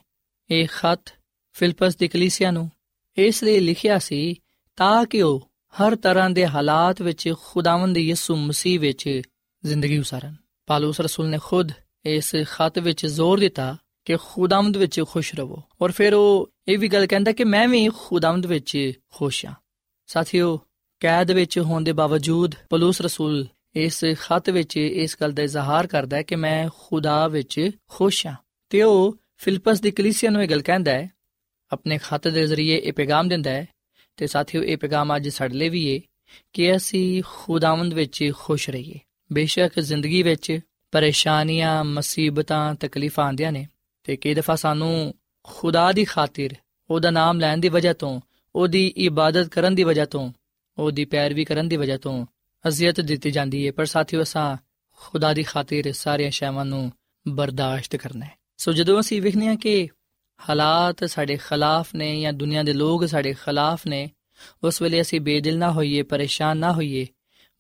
ਇਹ 0.52 0.67
ਖਤ 0.67 1.13
ਫਿਲਪਸ 1.54 1.95
ਦੀ 1.95 2.08
ਕਲੀਸਿਆ 2.08 2.52
ਨੂੰ 2.52 2.71
ਇਸ 3.17 3.43
ਲਈ 3.43 3.60
ਲਿਖਿਆ 3.60 4.00
ਸੀ 4.00 4.36
ਤਾਂ 4.76 5.06
ਕਿ 5.06 5.21
ਉਹ 5.21 5.52
ਹਰ 5.71 5.95
ਤਰ੍ਹਾਂ 5.95 6.30
ਦੇ 6.30 6.47
ਹਾਲਾਤ 6.47 7.02
ਵਿੱਚ 7.02 7.34
ਖੁਦਾਵੰਦ 7.45 7.97
ਯਿਸੂ 7.97 8.36
ਮਸੀਹ 8.36 8.80
ਵਿੱਚ 8.80 9.21
ਜ਼ਿੰਦਗੀ 9.65 9.97
ਉਸਾਰਨ। 9.97 10.36
ਪਾਲੂਸ 10.65 11.02
ਰਸੂਲ 11.02 11.28
ਨੇ 11.28 11.38
ਖੁਦ 11.43 11.71
ਇਸ 12.06 12.36
ਖਤ 12.45 12.80
ਵਿੱਚ 12.80 13.06
ਜ਼ੋਰ 13.06 13.39
ਦਿੱਤਾ 13.39 13.78
ਕਿ 14.08 14.17
ਖੁਦਾਵੰਦ 14.17 14.78
ਵਿੱਚ 14.78 15.02
ਖੁਸ਼ 15.02 15.36
ਰਹੋ 15.36 15.63
ਔਰ 15.82 15.91
ਫਿਰ 15.91 16.13
ਉਹ 16.13 16.50
ਇਹ 16.67 16.78
ਵੀ 16.78 16.88
ਗੱਲ 16.88 17.08
ਕਹਿੰਦਾ 17.08 17.32
ਕਿ 17.32 17.43
ਮੈਂ 17.43 17.67
ਵੀ 17.67 17.89
ਖੁਦਾਵੰਦ 17.98 18.46
ਵਿੱਚ 18.46 18.93
ਖੁਸ਼ 19.13 19.46
ਹਾਂ। 19.46 19.54
ਸਾਥੀਓ, 20.08 20.60
ਕੈਦ 21.00 21.32
ਵਿੱਚ 21.32 21.60
ਹੋਣ 21.60 21.84
ਦੇ 21.84 21.91
ਬਾਵਜੂਦ 21.91 22.56
ਪਲੂਸ 22.70 23.02
ਰਸੂਲ 23.02 23.48
ਇਸ 23.76 24.06
ਖਤ 24.20 24.50
ਵਿੱਚ 24.50 24.78
ਇਸ 24.78 25.17
ਗੱਲ 25.22 25.32
ਦਾ 25.32 25.43
ਇਜ਼ਹਾਰ 25.43 25.88
ਕਰਦਾ 25.88 26.17
ਹੈ 26.17 26.22
ਕਿ 26.22 26.36
ਮੈਂ 26.36 26.70
ਖੁਦਾ 26.80 27.28
ਵਿੱਚ 27.28 27.72
ਖੁਸ਼ 27.89 28.28
ਹਾਂ। 28.28 28.36
ਤੇ 28.70 28.84
ਉਹ 28.84 29.17
ਫਿਲਪਸ 29.38 29.82
ਦੀ 29.82 29.91
ਕਲੀਸਿਆ 29.91 30.30
ਨੂੰ 30.30 30.43
ਇਹ 30.43 30.50
ਗੱਲ 30.50 30.62
ਕਹਿੰਦਾ 30.62 30.91
ਹੈ, 30.91 31.12
ਆਪਣੇ 31.72 32.00
ਖਤ 32.04 32.28
ਦੇ 32.28 32.48
ਜ਼ਰੀਏ 32.48 32.78
ਇਹ 32.78 32.93
ਪੈਗਾਮ 32.93 33.28
ਦਿੰਦਾ 33.28 33.52
ਹੈ, 33.52 33.67
ਤੇ 34.17 34.28
ਸਾਥੀਓ, 34.28 34.63
ਇਹ 34.63 34.78
ਪੈਗਾਮ 34.78 35.15
ਅੱਜ 35.15 35.30
ਸਾਡੇ 35.30 35.56
ਲਈ 35.56 35.70
ਵੀ 35.70 35.96
ਹੈ 35.96 36.00
ਕਿ 36.54 36.76
ਅਸੀਂ 36.76 37.24
ਖੁਦਾਵੰਦ 37.26 37.93
ਵਿੱਚ 37.93 38.32
ਖੁਸ਼ 38.38 38.70
ਰਹੀਏ। 38.70 38.96
ਬੇਸ਼ੱਕ 39.34 39.80
ਜ਼ਿੰਦਗੀ 39.80 40.24
ਵਿੱਚ 40.24 40.60
ਪਰੇਸ਼ਾਨੀਆਂ, 40.91 41.84
ਮੁਸੀਬਤਾਂ, 41.84 42.76
ਤਕਲੀਫਾਂ 42.76 43.26
ਆਉਂਦੀਆਂ 43.26 43.52
ਨੇ 43.52 43.67
ਤੇ 44.08 44.15
ਕਈ 44.15 44.34
ਦਫਾ 44.34 44.56
ਸਾਨੂੰ 44.56 45.13
ਖੁਦਾ 45.43 45.91
ਦੀ 45.91 46.06
ਖਾਤਰ, 46.06 46.50
ਉਹਦਾ 46.89 47.10
ਨਾਮ 47.12 47.39
ਲੈਣ 47.39 47.58
ਦੀ 47.58 47.70
ਵਜ੍ਹਾ 47.70 47.93
ਤੋਂ, 47.93 48.22
ਉਹਦੀ 48.56 48.88
ਇਬਾਦਤ 48.88 49.48
ਕਰਨ 49.48 49.76
ਦੀ 49.76 49.84
ਵਜ੍ਹਾ 49.84 50.06
ਤੋਂ, 50.06 50.32
ਉਹਦੀ 50.78 51.06
ਪੈਰਵੀ 51.06 51.46
ਕਰਨ 51.46 51.67
ਦੀ 51.67 51.78
ਵਜ੍ਹਾ 51.78 51.98
ਤੋਂ 51.98 52.26
ਅਜ਼ੀਅਤ 52.67 53.02
ਦਿੱਤੀ 53.02 53.32
ਜਾਂਦੀ 53.32 53.67
ਹੈ 53.67 53.72
ਪਰ 53.72 53.86
ਸਾਥੀਓ, 53.86 54.22
ਅਸਾਂ 54.22 54.58
ਖੁਦਾ 54.96 55.34
ਦੀ 55.34 55.43
ਖਾਤਰ 55.43 55.91
ਸਾਰੀਆਂ 55.91 56.32
ਸ਼ੈਵਾਂ 56.32 56.65
ਨੂੰ 56.65 56.91
ਬਰਦਾਸ਼ਤ 57.28 57.96
ਕਰਨਾ 57.96 58.26
ਹੈ 58.26 58.36
ਸੋ 58.58 58.74
ਜਦੋਂ 58.74 59.00
ਅਸੀਂ 59.00 59.22
ਵੇਖਨੇ 59.22 59.48
ਆ 59.48 59.56
ਕਿ 59.56 59.89
ਹਾਲਾਤ 60.50 61.04
ਸਾਡੇ 61.06 61.38
ਖਿਲਾਫ 61.38 61.96
ਨੇ 61.96 62.22
ਜਾਂ 62.22 62.34
ਦੁਨੀਆ 62.34 62.63
ਦੇ 62.63 62.74
ਲੋਕ 62.74 63.06
ਸਾਡੇ 63.06 63.34
ਖਿਲਾਫ 63.34 63.88
ਨੇ, 63.88 64.10
ਉਸ 64.63 64.82
ਵੇਲੇ 64.82 65.02
ਅਸੀਂ 65.02 65.22
ਬੇਦਿਲ 65.22 65.58
ਨਾ 65.58 65.72
ਹੋਈਏ, 65.72 66.02
ਪਰੇਸ਼ਾਨ 66.02 66.58
ਨਾ 66.58 66.74
ਹੋਈਏ, 66.74 67.08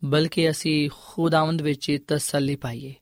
ਬਲਕਿ 0.03 0.49
ਅਸੀਂ 0.49 0.89
ਖੁਦਾਵੰਦ 1.01 1.61
ਵਿੱਚ 1.61 1.97
ਤਸੱਲੀ 2.07 2.55
ਪਾਈਏ, 2.55 2.93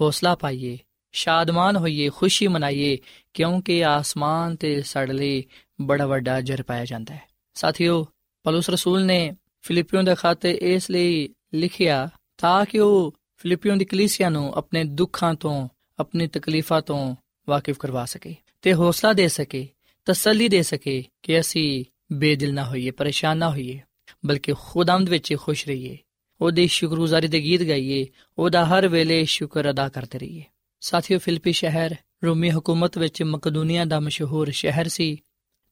ਹੌਸਲਾ 0.00 0.34
ਪਾਈਏ 0.34 0.78
ਸ਼ਾਦਮਾਨ 1.12 1.76
ਹੋਈਏ, 1.76 2.08
ਖੁਸ਼ੀ 2.08 2.48
ਮਨਾਈਏ, 2.48 2.98
ਕਿਉਂਕਿ 3.34 3.84
ਆਸਮਾਨ 3.84 4.56
ਤੇ 4.56 4.82
ਸਾਡੇ 4.82 5.12
ਲਈ 5.12 5.44
ਬੜਾ 5.80 6.06
ਵੱਡਾ 6.06 6.38
ਅਜਰ 6.38 6.62
ਪਾਇਆ 6.62 6.84
ਜਾਂਦਾ 6.84 7.14
ਹੈ। 7.14 7.22
ਸਾਥੀਓ, 7.54 8.06
ਪਲੂਸ 8.42 8.70
ਰਸੂਲ 8.70 9.04
ਨੇ 9.04 9.36
ਫਿਲੀਪੀਓ 9.62 10.02
ਦਾ 10.02 10.14
ਖਤ 10.14 10.44
ਇਸ 10.46 10.90
ਲਈ 10.90 11.28
ਲਿਖਿਆ, 11.54 12.10
ਤਾਂ 12.38 12.64
ਕਿ 12.64 12.78
ਉਹ 12.78 13.14
ਫਿਲੀਪੀਓ 13.36 13.76
ਦੀ 13.76 13.84
ਕਲੀਸਿਆ 13.84 14.28
ਨੂੰ 14.28 14.52
ਆਪਣੇ 14.52 14.84
ਦੁੱਖਾਂ 14.84 15.34
ਤੋਂ, 15.34 15.68
ਆਪਣੀ 15.98 16.26
ਤਕਲੀਫਾਂ 16.26 16.82
ਤੋਂ 16.82 17.16
ਵਾਕਿਫ 17.48 17.78
ਕਰਵਾ 17.78 18.04
ਸਕੇ 18.04 18.34
ਤੇ 18.62 18.74
ਹੌਸਲਾ 18.74 19.12
ਦੇ 19.12 19.28
ਸਕੇ, 19.28 19.68
ਤਸੱਲੀ 20.04 20.48
ਦੇ 20.48 20.62
ਸਕੇ 20.62 21.04
ਕਿ 21.22 21.40
ਅਸੀਂ 21.40 21.84
ਬੇਦਿਲ 22.12 22.54
ਨਾ 22.54 22.64
ਹੋਈਏ, 22.64 22.90
ਪਰੇਸ਼ਾਨ 22.90 23.38
ਨਾ 23.38 23.50
ਹੋਈਏ, 23.50 23.80
ਬਲਕਿ 24.26 24.54
ਖੁਦਾਵੰਦ 24.60 25.08
ਵਿੱਚ 25.08 25.36
ਖੁਸ਼ 25.36 25.66
ਰਹੀਏ, 25.66 25.98
ਉਹਦੀ 26.40 26.66
ਸ਼ੁਕਰਗੁਜ਼ਾਰੀ 26.66 27.28
ਦੇ 27.28 27.40
ਗੀਤ 27.40 27.62
ਗਾਈਏ, 27.62 28.06
ਉਹਦਾ 28.38 28.66
ਹਰ 28.66 28.88
ਵੇਲੇ 28.88 29.24
ਸ਼ੁਕਰ 29.24 29.70
ਅਦਾ 29.70 29.88
ਕਰਦੇ 29.88 30.18
ਰਹੀਏ। 30.18 30.44
ਸਾਥੀਓ, 30.80 31.18
ਫਿਲਪੀ 31.18 31.52
ਸ਼ਹਿਰ 31.52 31.94
ਰੋਮੀ 32.24 32.50
ਹਕੂਮਤ 32.50 32.98
ਵਿੱਚ 32.98 33.22
ਮਕਦੂਨੀਆ 33.22 33.84
ਦਾ 33.84 34.00
ਮਸ਼ਹੂਰ 34.00 34.50
ਸ਼ਹਿਰ 34.50 34.88
ਸੀ 34.88 35.22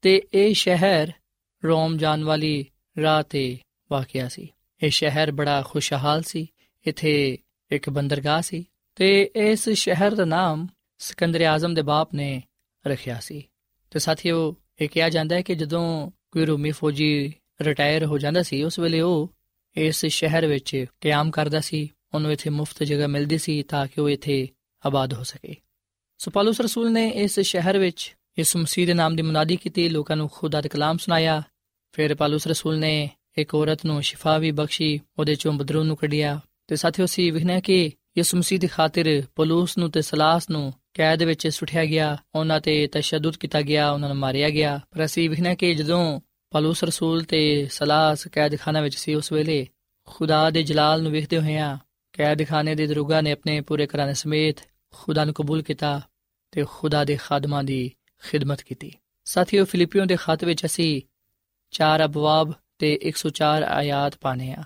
ਤੇ 0.02 0.22
ਇਹ 0.34 0.54
ਸ਼ਹਿਰ 0.54 1.12
ਰੋਮ 1.64 1.96
ਜਾਣ 1.96 2.24
ਵਾਲੀ 2.24 2.66
ਰਾਹ 3.02 3.22
ਤੇ 3.22 3.58
ਵਾਕਿਆ 3.90 4.28
ਸੀ। 4.28 4.48
ਇਹ 4.82 4.90
ਸ਼ਹਿਰ 4.90 5.32
ਬੜਾ 5.32 5.62
ਖੁਸ਼ਹਾਲ 5.62 6.22
ਸੀ। 6.22 6.46
ਇੱਥੇ 6.86 7.38
ਇੱਕ 7.70 7.90
ਬੰਦਰਗਾਹ 7.90 8.42
ਸੀ 8.42 8.64
ਤੇ 8.96 9.30
ਇਸ 9.36 9.68
ਸ਼ਹਿਰ 9.68 10.14
ਦਾ 10.14 10.24
ਨਾਮ 10.24 10.66
ਸਿਕੰਦਰ 10.98 11.42
ਆਜ਼ਮ 11.42 11.74
ਦੇ 11.74 11.82
ਬਾਪ 11.82 12.14
ਨੇ 12.14 12.42
ਰੱਖਿਆ 12.86 13.20
ਸੀ। 13.20 13.48
ਤੇ 13.90 13.98
ਸਾਥੀਓ, 13.98 14.56
ਇਹ 14.80 14.88
ਕਿਹਾ 14.88 15.08
ਜਾਂਦਾ 15.08 15.36
ਹੈ 15.36 15.42
ਕਿ 15.42 15.54
ਜਦੋਂ 15.54 16.10
ਕੋਈ 16.30 16.44
ਰੋਮੀ 16.44 16.70
ਫੌਜੀ 16.70 17.32
ਰਿਟਾਇਰ 17.60 18.04
ਹੋ 18.04 18.18
ਜਾਂਦਾ 18.18 18.42
ਸੀ, 18.42 18.62
ਉਸ 18.62 18.78
ਵੇਲੇ 18.78 19.00
ਉਹ 19.00 19.34
ਇਸ 19.76 20.06
ਸ਼ਹਿਰ 20.06 20.46
ਵਿੱਚ 20.46 20.84
ਕਿਆਮ 21.00 21.30
ਕਰਦਾ 21.30 21.60
ਸੀ। 21.60 21.88
ਉਹਨੂੰ 22.14 22.32
ਇੱਥੇ 22.32 22.50
ਮੁਫਤ 22.50 22.84
ਜਗ੍ਹਾ 22.84 23.06
ਮਿਲਦੀ 23.06 23.38
ਸੀ 23.38 23.62
ਤਾਂ 23.62 23.86
ਕਿ 23.86 24.00
ਉਹ 24.00 24.10
ਇੱਥੇ 24.10 24.48
ਆਬਾਦ 24.86 25.14
ਹੋ 25.14 25.22
ਸਕੇ। 25.22 25.56
ਸੋ 26.18 26.30
ਪੌਲਸ 26.30 26.60
ਰਸੂਲ 26.60 26.92
ਨੇ 26.92 27.08
ਇਸ 27.08 27.40
ਸ਼ਹਿਰ 27.40 27.78
ਵਿੱਚ 27.78 28.16
ਯਿਸੂ 28.38 28.58
ਮਸੀਹ 28.58 28.86
ਦੇ 28.86 28.94
ਨਾਮ 28.94 29.16
ਦੀ 29.16 29.22
ਮੁਨਾਦੀ 29.22 29.56
ਕੀਤੀ, 29.56 29.88
ਲੋਕਾਂ 29.88 30.16
ਨੂੰ 30.16 30.30
ਖੁਦਾ 30.32 30.60
ਦਾ 30.60 30.68
ਕਲਾਮ 30.68 30.96
ਸੁਣਾਇਆ। 30.96 31.42
ਫਿਰ 31.92 32.14
ਪੌਲਸ 32.14 32.46
ਰਸੂਲ 32.46 32.78
ਨੇ 32.78 33.10
ਇੱਕ 33.38 33.54
ਔਰਤ 33.54 33.86
ਨੂੰ 33.86 34.02
ਸ਼ਿਫਾ 34.02 34.38
ਵੀ 34.38 34.50
ਬਖਸ਼ੀ, 34.50 35.00
ਉਹਦੇ 35.18 35.34
ਚੋਂ 35.34 35.52
ਬਦਰੂ 35.52 35.82
ਨੂੰ 35.82 35.96
ਕੱਢਿਆ। 35.96 36.40
ਤੇ 36.66 36.76
ਸਾਥੀਓ 36.76 37.06
ਸੀ 37.06 37.30
ਵਿਖਣਾ 37.30 37.60
ਕਿ 37.60 37.90
ਯਿਸੂ 38.18 38.38
ਮਸੀਹ 38.38 38.58
ਦੀ 38.58 38.66
ਖਾਤਰ 38.66 39.22
ਪੌਲਸ 39.34 39.78
ਨੂੰ 39.78 39.90
ਤੇ 39.90 40.02
ਸਲਾਸ 40.02 40.50
ਨੂੰ 40.50 40.74
ਕੈਦ 40.94 41.22
ਵਿੱਚ 41.22 41.48
ਸੁੱਟਿਆ 41.48 41.84
ਗਿਆ, 41.84 42.16
ਉਹਨਾਂ 42.34 42.60
ਤੇ 42.60 42.86
ਤਸ਼ੱਦਦ 42.86 43.36
ਕੀਤਾ 43.36 43.62
ਗਿਆ, 43.62 43.90
ਉਹਨਾਂ 43.90 44.08
ਨੂੰ 44.08 44.18
ਮਾਰਿਆ 44.18 44.50
ਗਿਆ। 44.50 44.80
ਪਰ 44.90 45.04
ਅਸੀਂ 45.04 45.30
ਵਿਖਣਾ 45.30 45.54
ਕਿ 45.54 45.74
ਜਦੋਂ 45.74 46.20
ਪੌਲਸ 46.50 46.84
ਰਸੂਲ 46.84 47.24
ਤੇ 47.24 47.68
ਸਲਾਸ 47.70 48.26
ਕੈਦਖਾਨਾ 48.26 48.80
ਵਿੱਚ 48.80 48.94
ਸੀ, 48.94 49.14
ਉਸ 49.14 49.32
ਵੇਲੇ 49.32 49.68
ਖੁਦਾ 50.06 50.50
ਦੇ 50.50 50.62
ਜਲਾਲ 50.62 51.02
ਨੂੰ 51.02 51.12
ਵੇਖਦੇ 51.12 51.38
ਹੋਇਆਂ 51.38 51.78
ਕੈਦ 52.12 52.46
ਖਾਨੇ 52.46 52.74
ਦੇ 52.74 52.86
ਦਰੁਗਾ 52.86 53.20
ਨੇ 53.20 53.32
ਆਪਣੇ 53.32 53.60
ਪੂਰੇ 53.60 53.86
ਘਰਾਣੇ 53.86 54.14
ਸਮੇਤ 54.14 54.56
ਖੁਦਾ 54.92 55.24
ਨੂੰ 55.24 55.34
ਕਬੂਲ 55.34 55.62
ਕੀਤਾ 55.62 56.00
ਤੇ 56.50 56.64
ਖੁਦਾ 56.68 57.04
ਦੇ 57.04 57.16
ਖਾਦਮਾਂ 57.16 57.64
ਦੀ 57.64 57.92
ਖਿਦਮਤ 58.30 58.62
ਕੀਤੀ। 58.62 58.92
ਸਾਥੀਓ, 59.24 59.64
ਫਿਲੀਪੀਓ 59.64 60.04
ਦੇ 60.04 60.16
ਖਤ 60.20 60.44
ਵਿੱਚ 60.44 60.66
ਅਸੀਂ 60.66 61.02
4 61.70 62.04
ਅਬਵਾਬ 62.04 62.52
ਤੇ 62.78 62.98
104 63.02 63.62
ਆਇਤ 63.62 64.18
ਪਾਣੇ 64.20 64.52
ਆ। 64.52 64.62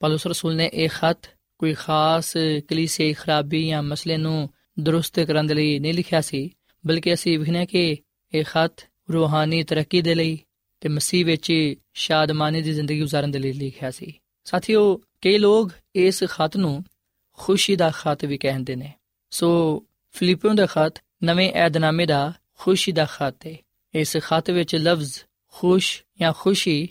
ਪੌਲਸ 0.00 0.26
ਰਸੂਲ 0.26 0.56
ਨੇ 0.56 0.70
ਇਹ 0.74 0.88
ਖਤ 0.88 1.30
ਕੋਈ 1.58 1.74
ਖਾਸ 1.74 2.36
ਕਲੀਸੇ 2.68 3.12
ਖਰਾਬੀ 3.12 3.68
ਜਾਂ 3.68 3.82
ਮਸਲੇ 3.82 4.16
ਨੂੰ 4.16 4.50
ਦਰੁਸਤ 4.80 5.20
ਕਰਨ 5.20 5.46
ਦੇ 5.46 5.54
ਲਈ 5.54 5.78
ਨਹੀਂ 5.78 5.94
ਲਿਖਿਆ 5.94 6.20
ਸੀ, 6.20 6.50
ਬਲਕਿ 6.86 7.14
ਅਸੀਂ 7.14 7.38
ਵਿਖਣਾ 7.38 7.64
ਕਿ 7.64 7.96
ਇਹ 8.34 8.44
ਖਤ 8.44 8.86
ਰੂਹਾਨੀ 9.12 9.64
ਤਰੱਕੀ 9.64 10.02
ਦੇ 10.02 10.14
ਲਈ 10.14 10.38
ਤੇ 10.80 10.88
ਮਸੀਹ 10.88 11.26
ਵਿੱਚ 11.26 11.74
ਸ਼ਾਦਮਾਨੀ 11.94 12.62
ਦੀ 12.62 12.72
ਜ਼ਿੰਦਗੀ 12.72 13.02
گزارਣ 13.02 13.28
ਦੇ 13.28 13.38
ਲਈ 13.38 13.52
ਲਿਖਿਆ 13.52 13.90
ਸੀ। 13.90 14.20
ਸਾਥੀਓ, 14.44 15.00
ਕਈ 15.20 15.38
ਲੋਕ 15.38 15.72
ਇਸ 15.94 16.24
ਖਤ 16.24 16.56
ਨੂੰ 16.56 16.84
ਖੁਸ਼ੀ 17.32 17.76
ਦਾ 17.76 17.90
ਖਤ 17.90 18.24
ਵੀ 18.24 18.38
ਕਹਿੰਦੇ 18.38 18.76
ਨੇ। 18.76 18.92
ਸੋ 19.30 19.82
ਫਿਲੀਪੀਓ 20.12 20.54
ਦਾ 20.54 20.66
ਖਤ 20.66 20.94
ਨਵੇਂ 21.24 21.52
ਏਧਨਾਮੇ 21.52 22.06
ਦਾ 22.06 22.32
ਖੁਸ਼ੀ 22.58 22.92
ਦਾ 22.92 23.04
ਖਤ 23.04 23.46
ਹੈ 23.46 23.56
ਇਸ 23.94 24.16
ਖਤ 24.16 24.50
ਵਿੱਚ 24.50 24.76
ਲਫ਼ਜ਼ 24.76 25.18
ਖੁਸ਼ 25.52 26.02
ਜਾਂ 26.20 26.32
ਖੁਸ਼ੀ 26.36 26.88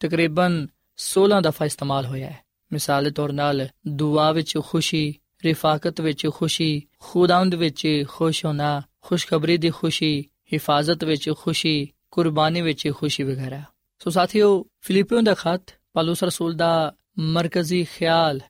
ਤਕਰੀਬਨ 0.00 0.68
16 0.98 1.40
ਦਫਾ 1.40 1.64
ਇਸਤੇਮਾਲ 1.64 2.06
ਹੋਇਆ 2.06 2.26
ਹੈ। 2.26 2.38
ਮਿਸਾਲ 2.72 3.04
ਦੇ 3.04 3.10
ਤੌਰ 3.10 3.30
'ਤੇ 3.30 3.68
ਦੁਆ 3.86 4.32
ਵਿੱਚ 4.32 4.58
ਖੁਸ਼ੀ, 4.58 5.14
ਰਿਫਾਕਤ 5.44 6.00
ਵਿੱਚ 6.00 6.28
ਖੁਸ਼ੀ, 6.28 6.82
ਖੁਦਾਵੰਦ 6.98 7.54
ਵਿੱਚ 7.54 8.04
ਖੁਸ਼ 8.08 8.44
ਹੋਣਾ, 8.44 8.82
ਖੁਸ਼ਖਬਰੀ 9.00 9.56
ਦੀ 9.56 9.70
ਖੁਸ਼ੀ, 9.70 10.24
ਹਿਫਾਜ਼ਤ 10.52 11.04
ਵਿੱਚ 11.04 11.30
ਖੁਸ਼ੀ, 11.38 11.88
ਕੁਰਬਾਨੀ 12.10 12.60
ਵਿੱਚ 12.60 12.92
ਖੁਸ਼ੀ 12.96 13.22
ਵਗੈਰਾ। 13.22 13.62
ਸੋ 13.98 14.10
ਸਾਥੀਓ, 14.10 14.66
ਫਿਲੀਪੀਓ 14.80 15.20
ਦਾ 15.20 15.34
ਖਤ 15.34 15.62
ਪੌਲਸ 15.92 16.24
ਰਸੂਲ 16.24 16.54
ਦਾ 16.54 16.94
ਮਰਕਜ਼ੀ 17.18 17.84
ਖਿਆਲ 17.84 18.40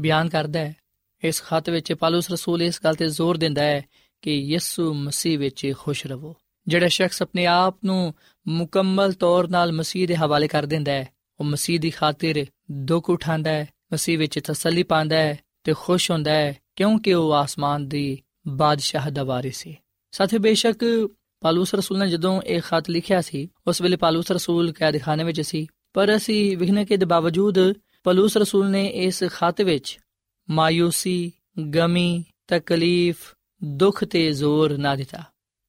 ਬਿਆਨ 0.00 0.28
ਕਰਦਾ 0.28 0.60
ਹੈ। 0.60 0.76
ਇਸ 1.24 1.42
ਖਤ 1.42 1.70
ਵਿੱਚ 1.70 1.92
ਪੌਲਸ 1.92 2.30
ਰਸੂਲ 2.30 2.62
ਇਸ 2.62 2.80
ਗੱਲ 2.84 2.94
ਤੇ 2.94 3.08
ਜ਼ੋਰ 3.08 3.36
ਦਿੰਦਾ 3.36 3.62
ਹੈ 3.62 3.82
ਕਿ 4.22 4.34
ਯਿਸੂ 4.34 4.94
ਮਸੀਹ 4.94 5.38
ਵਿੱਚ 5.38 5.72
ਖੁਸ਼ 5.78 6.06
ਰਹੋ 6.06 6.36
ਜਿਹੜਾ 6.68 6.88
ਸ਼ਖਸ 6.88 7.22
ਆਪਣੇ 7.22 7.46
ਆਪ 7.46 7.76
ਨੂੰ 7.84 8.14
ਮੁਕੰਮਲ 8.48 9.12
ਤੌਰ 9.12 9.44
'ਤੇ 9.44 9.72
ਮਸੀਹ 9.72 10.08
ਦੇ 10.08 10.16
ਹਵਾਲੇ 10.16 10.48
ਕਰ 10.48 10.66
ਦਿੰਦਾ 10.66 10.92
ਹੈ। 10.92 11.08
ਉਹ 11.40 11.44
ਮਸੀਹ 11.44 11.80
ਦੀ 11.80 11.90
ਖਾਤਰ 11.90 12.44
ਦੁੱਖ 12.70 13.10
ਉਠਾਉਂਦਾ 13.10 13.50
ਹੈ, 13.50 13.68
ਮਸੀਹ 13.92 14.18
ਵਿੱਚ 14.18 14.38
ਤਸੱਲੀ 14.38 14.82
ਪਾਉਂਦਾ 14.82 15.16
ਹੈ 15.16 15.38
ਤੇ 15.64 15.74
ਖੁਸ਼ 15.78 16.10
ਹੁੰਦਾ 16.10 16.30
ਹੈ, 16.30 16.56
ਕਿਉਂਕਿ 16.76 17.14
ਉਹ 17.14 17.32
ਆਸਮਾਨ 17.32 17.88
ਦੀ 17.88 18.18
ਬਾਦਸ਼ਾਹ 18.48 19.10
ਦਾ 19.10 19.24
ਵਾਰਿਸ 19.24 19.66
ਹੈ 19.66 19.74
ਸਾਥੀ 20.10 20.38
ਬੇਸ਼ੱਕ 20.38 21.08
ਪਾਲੂਸ 21.40 21.74
ਰਸੂਲ 21.74 21.98
ਨੇ 21.98 22.08
ਜਦੋਂ 22.08 22.42
ਇਹ 22.42 22.60
ਖਤ 22.60 22.90
ਲਿਖਿਆ 22.90 23.20
ਸੀ, 23.20 23.48
ਉਸ 23.66 23.82
ਵੇਲੇ 23.82 23.96
ਪਾਲੂਸ 23.96 24.30
ਰਸੂਲ 24.30 24.72
ਕੈਦਖਾਨੇ 24.72 25.24
ਵਿੱਚ 25.24 25.40
ਸੀ, 25.40 25.66
ਪਰ 25.92 26.16
ਅਸੀਂ 26.16 26.56
ਵਿਖਣੇ 26.56 26.84
ਕੇ 26.84 26.96
ਦੇ 26.96 27.06
ਬਾਵਜੂਦ 27.06 27.58
ਪਾਲੂਸ 28.04 28.36
ਰਸੂਲ 28.36 28.70
ਨੇ 28.70 28.86
ਇਸ 28.86 29.24
ਖਤ 29.24 29.60
ਵਿੱਚ 29.60 29.98
ਮਾਇੂਸੀ 30.50 31.32
ਗਮੀ, 31.70 32.24
ਤਕਲੀਫ, 32.48 33.34
ਦੁੱਖ 33.64 34.04
ਤੇ 34.04 34.32
ਜ਼ੋਰ 34.32 34.76
ਨਾ 34.78 34.96
ਦਿੱਤਾ। 34.96 35.22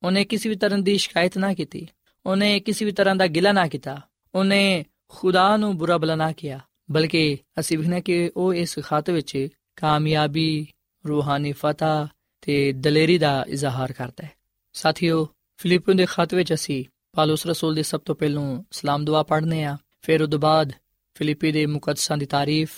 ਉਹਨੇ 0.04 0.26
ਕਿਸੇ 0.26 0.50
ਵੀ 0.50 0.56
ਤਰ੍ਹਾਂ 0.56 0.80
ਦੀ 0.80 0.98
ਸ਼ਿਕਾਇਤ 0.98 1.38
ਨਾ 1.38 1.54
ਕੀਤੀ। 1.54 1.88
ਉਹਨੇ 2.26 2.60
ਕਿਸੇ 2.60 2.86
ਵੀ 2.86 2.92
ਤਰ੍ਹਾਂ 2.92 3.16
ਦਾ 3.16 3.28
ਗਿਲਾ 3.28 3.52
ਨਾ 3.52 3.68
ਕੀਤਾ। 3.68 4.02
ਉਹਨੇ 4.36 4.86
ਖੁਦਾ 5.08 5.58
ਨੂੰ 5.58 5.78
ਬੁਰਾ 5.78 5.98
ਬਲਾ 5.98 6.16
ਨਾ 6.16 6.32
ਕੀਤਾ 6.32 6.60
ਬਲਕਿ 6.92 7.38
ਅਸੀਂ 7.60 7.78
ਵਿਖਣਾ 7.78 8.00
ਕਿ 8.00 8.32
ਉਹ 8.38 8.54
ਇਸ 8.54 8.80
ਖਤ 8.80 9.10
ਵਿੱਚ 9.10 9.48
ਕਾਮਯਾਬੀ, 9.76 10.68
ਰੂਹਾਨੀ 11.08 11.52
ਫਤਹ 11.52 12.08
ਤੇ 12.42 12.72
ਦਲੇਰੀ 12.72 13.18
ਦਾ 13.18 13.46
ਇਜ਼ਹਾਰ 13.48 13.92
ਕਰਦਾ 13.92 14.26
ਹੈ। 14.26 14.32
ਸਾਥੀਓ 14.74 15.30
ਫਿਲੀਪੀਓ 15.58 15.96
ਦੇ 15.96 16.06
ਖਤ 16.10 16.34
ਵਿੱਚ 16.34 16.54
ਅਸੀਂ 16.54 16.86
ਪਾਲੂਸ 17.12 17.48
ਰਸੂਲ 17.48 17.76
ਦੀ 17.76 17.84
ਸਭ 17.84 18.02
ਤੋਂ 18.02 18.16
ਪਹਿਲਾਂ 18.16 18.64
ਸਲਾਮ 18.72 19.06
ਦੁਆ 19.06 19.24
ਪੜ੍ਹਨੇ 19.24 19.64
ਆ 19.64 19.78
ਫਿਰ 20.02 20.24
ਉਸ 20.24 20.30
ਤੋਂ 20.30 20.40
ਬਾਅਦ 20.40 20.74
ਫਿਲੀਪੀ 21.16 21.52
ਦੇ 21.52 21.66
ਮੁਕੱਦਸਾਂ 21.66 22.18
ਦੀ 22.18 22.26
ਤਾਰੀਫ, 22.26 22.72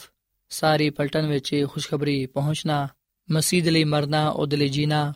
ਸਾਰੀ 0.50 0.90
ਪਲਟਨ 0.90 1.28
ਵਿੱਚ 1.28 1.66
ਖੁਸ਼ਖਬਰੀ 1.70 2.26
ਪਹੁੰਚਣਾ, 2.26 2.88
ਮਸੀਹ 3.32 3.64
ਦੇ 3.64 3.72
ਲਈ 3.72 3.84
ਮਰਨਾ, 3.84 4.30
ਉਹਦੇ 4.30 4.58
ਲਈ 4.58 4.70
ਜੀਣਾ, 4.70 5.14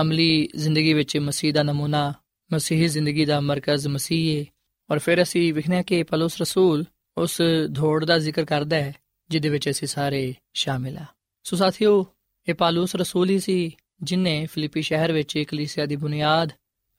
ਅਮਲੀ 0.00 0.48
ਜ਼ਿੰਦਗੀ 0.56 0.92
ਵਿੱਚ 0.92 1.16
ਮਸੀਹ 1.16 1.52
ਦਾ 1.52 1.62
ਨਮੂਨਾ, 1.62 2.12
ਮਸੀਹੀ 2.52 2.88
ਜ਼ਿੰਦਗੀ 2.88 3.24
ਦਾ 3.24 3.40
ਮਰਕਜ਼ 3.40 3.88
ਮਸੀਹ 3.88 4.40
ਹੈ 4.40 4.44
ਔਰ 4.90 4.98
ਫਿਰ 4.98 5.22
ਅਸੀਂ 5.22 5.52
ਵਿਖਨੇ 5.54 5.82
ਕਿ 5.82 6.02
ਪਲੂਸ 6.02 6.40
ਰਸੂਲ 6.40 6.84
ਉਸ 7.16 7.42
ਧੋੜ 7.74 8.04
ਦਾ 8.04 8.18
ਜ਼ਿਕਰ 8.18 8.44
ਕਰਦਾ 8.44 8.76
ਹੈ, 8.76 8.94
ਜਿਹਦੇ 9.30 9.48
ਵਿੱਚ 9.48 9.70
ਅਸੀਂ 9.70 9.88
ਸਾਰੇ 9.88 10.34
ਸ਼ਾਮਿਲ 10.54 10.98
ਆ 10.98 11.04
ਸੋ 11.42 11.56
ਸਾਥੀਓ, 11.56 12.06
ਇਹ 12.48 12.54
ਪਾਲੂਸ 12.54 12.96
ਰਸੂਲ 12.96 13.30
ਹੀ 13.30 13.38
ਸੀ 13.38 13.76
ਜਿਨੇ 14.02 14.46
ਫਿਲੀਪੀ 14.46 14.82
ਸ਼ਹਿਰ 14.82 15.12
ਵਿੱਚ 15.12 15.36
ਇੱਕ 15.36 15.50
ਕਲੀਸਿਆ 15.50 15.86
ਦੀ 15.86 15.96
ਬੁਨਿਆਦ 15.96 16.52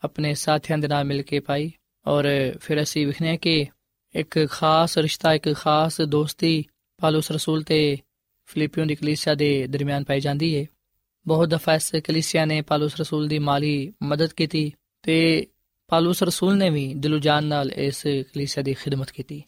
ਆਪਣੇ 0.04 0.34
ਸਾਥੀਆਂ 0.34 0.78
ਦੇ 0.78 0.88
ਨਾਲ 0.88 1.04
ਮਿਲ 1.04 1.22
ਕੇ 1.22 1.40
ਪਾਈ। 1.40 1.72
ਔਰ 2.08 2.26
ਫਿਰ 2.60 2.82
ਅਸੀਂ 2.84 3.08
ਵਿਖਨੇ 3.08 3.38
ਕਿ 3.38 3.66
ਇੱਕ 4.16 4.48
ਖਾਸ 4.50 4.98
ਰਿਸ਼ਤਾ, 4.98 5.34
ਇੱਕ 5.34 5.54
ਖਾਸ 5.54 6.02
ਦੋਸਤੀ 6.02 6.66
ਪਾਲੂਸ 6.98 7.32
ਰਸੂਲ 7.32 7.64
ਤੇ 7.64 7.98
ਫਿਲੀਪੀਓ 8.46 8.86
ਦੀ 8.86 8.96
ਕਲੀਸਿਆ 8.96 9.36
ਦੇ 9.36 9.68
ਦਰਮਿਆਨ 9.68 10.04
ਪਾਈ 10.04 10.20
ਜਾਂਦੀ 10.20 10.60
ਹੈ 10.60 10.66
ਬਹੁਤ 11.28 11.50
ਦਫਾ 11.50 11.76
ਇਸ 11.76 11.92
ਕਲੀਸਿਆ 12.04 12.46
ਨੇ 12.46 12.62
ਪਾਲੂਸ 12.62 12.96
ਰਸੂਲ 12.96 13.28
ਦੀ 13.28 13.40
ਮਾਲੀ 13.40 13.94
ਮਦਦ 14.04 14.34
ਕੀਤੀ 14.34 14.74
ਤੇ 15.04 15.48
ਪਾਲੂਸ 15.88 16.24
ਰਸੂਲ 16.24 16.58
ਨੇ 16.58 16.70
ਵੀ 16.70 16.94
ਦਿਲੋਂ 16.94 17.20
ਜਾਨ 17.20 17.46
ਨਾਲ 17.46 17.72
ਇਸ 17.72 18.04
ਕਲੀਸਿਆ 18.08 18.64
ਦੀ 18.64 18.74
ਖਿਦਮਤ 18.74 19.12
ਕੀਤੀ। 19.12 19.44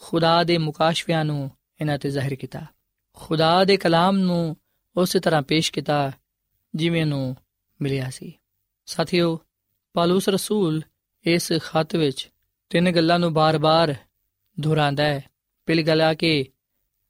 ਖੁਦਾ 0.00 0.44
ਦੇ 0.44 0.58
ਮੁਕਾਸ਼ਫਿਆਂ 0.58 1.24
ਨੂੰ 1.24 1.50
ਇਹਨਾਂ 1.80 1.98
ਤੇ 1.98 2.10
ਜ਼ਾਹਿਰ 2.10 2.34
ਕੀਤਾ। 2.34 2.66
ਖੁਦਾ 3.12 3.64
ਦੇ 3.64 3.76
ਕਲਾਮ 3.76 4.18
ਨੂੰ 4.18 4.56
ਉਸੇ 4.96 5.20
ਤਰ੍ਹਾਂ 5.20 5.42
ਪੇਸ਼ 5.42 5.72
ਕੀਤਾ 5.72 6.12
ਜਿਵੇਂ 6.74 7.06
ਨੂੰ 7.06 7.36
ਮਿਲਿਆ 7.82 8.10
ਸੀ। 8.10 8.32
ਸਾਥੀਓ, 8.86 9.40
ਪਾਲੂਸ 9.92 10.28
ਰਸੂਲ 10.28 10.82
ਇਸ 11.24 11.52
ਖਤ 11.52 11.96
ਵਿੱਚ 11.96 12.28
ਤਿੰਨ 12.70 12.90
ਗੱਲਾਂ 12.90 13.18
ਨੂੰ 13.18 13.32
ਬਾਰ-ਬਾਰ 13.32 13.94
ਦੁਹਰਾਉਂਦਾ 14.60 15.04
ਹੈ। 15.04 15.24
ਪਹਿਲੀ 15.66 15.82
ਗੱਲ 15.82 16.00
ਆ 16.00 16.14
ਕਿ 16.14 16.44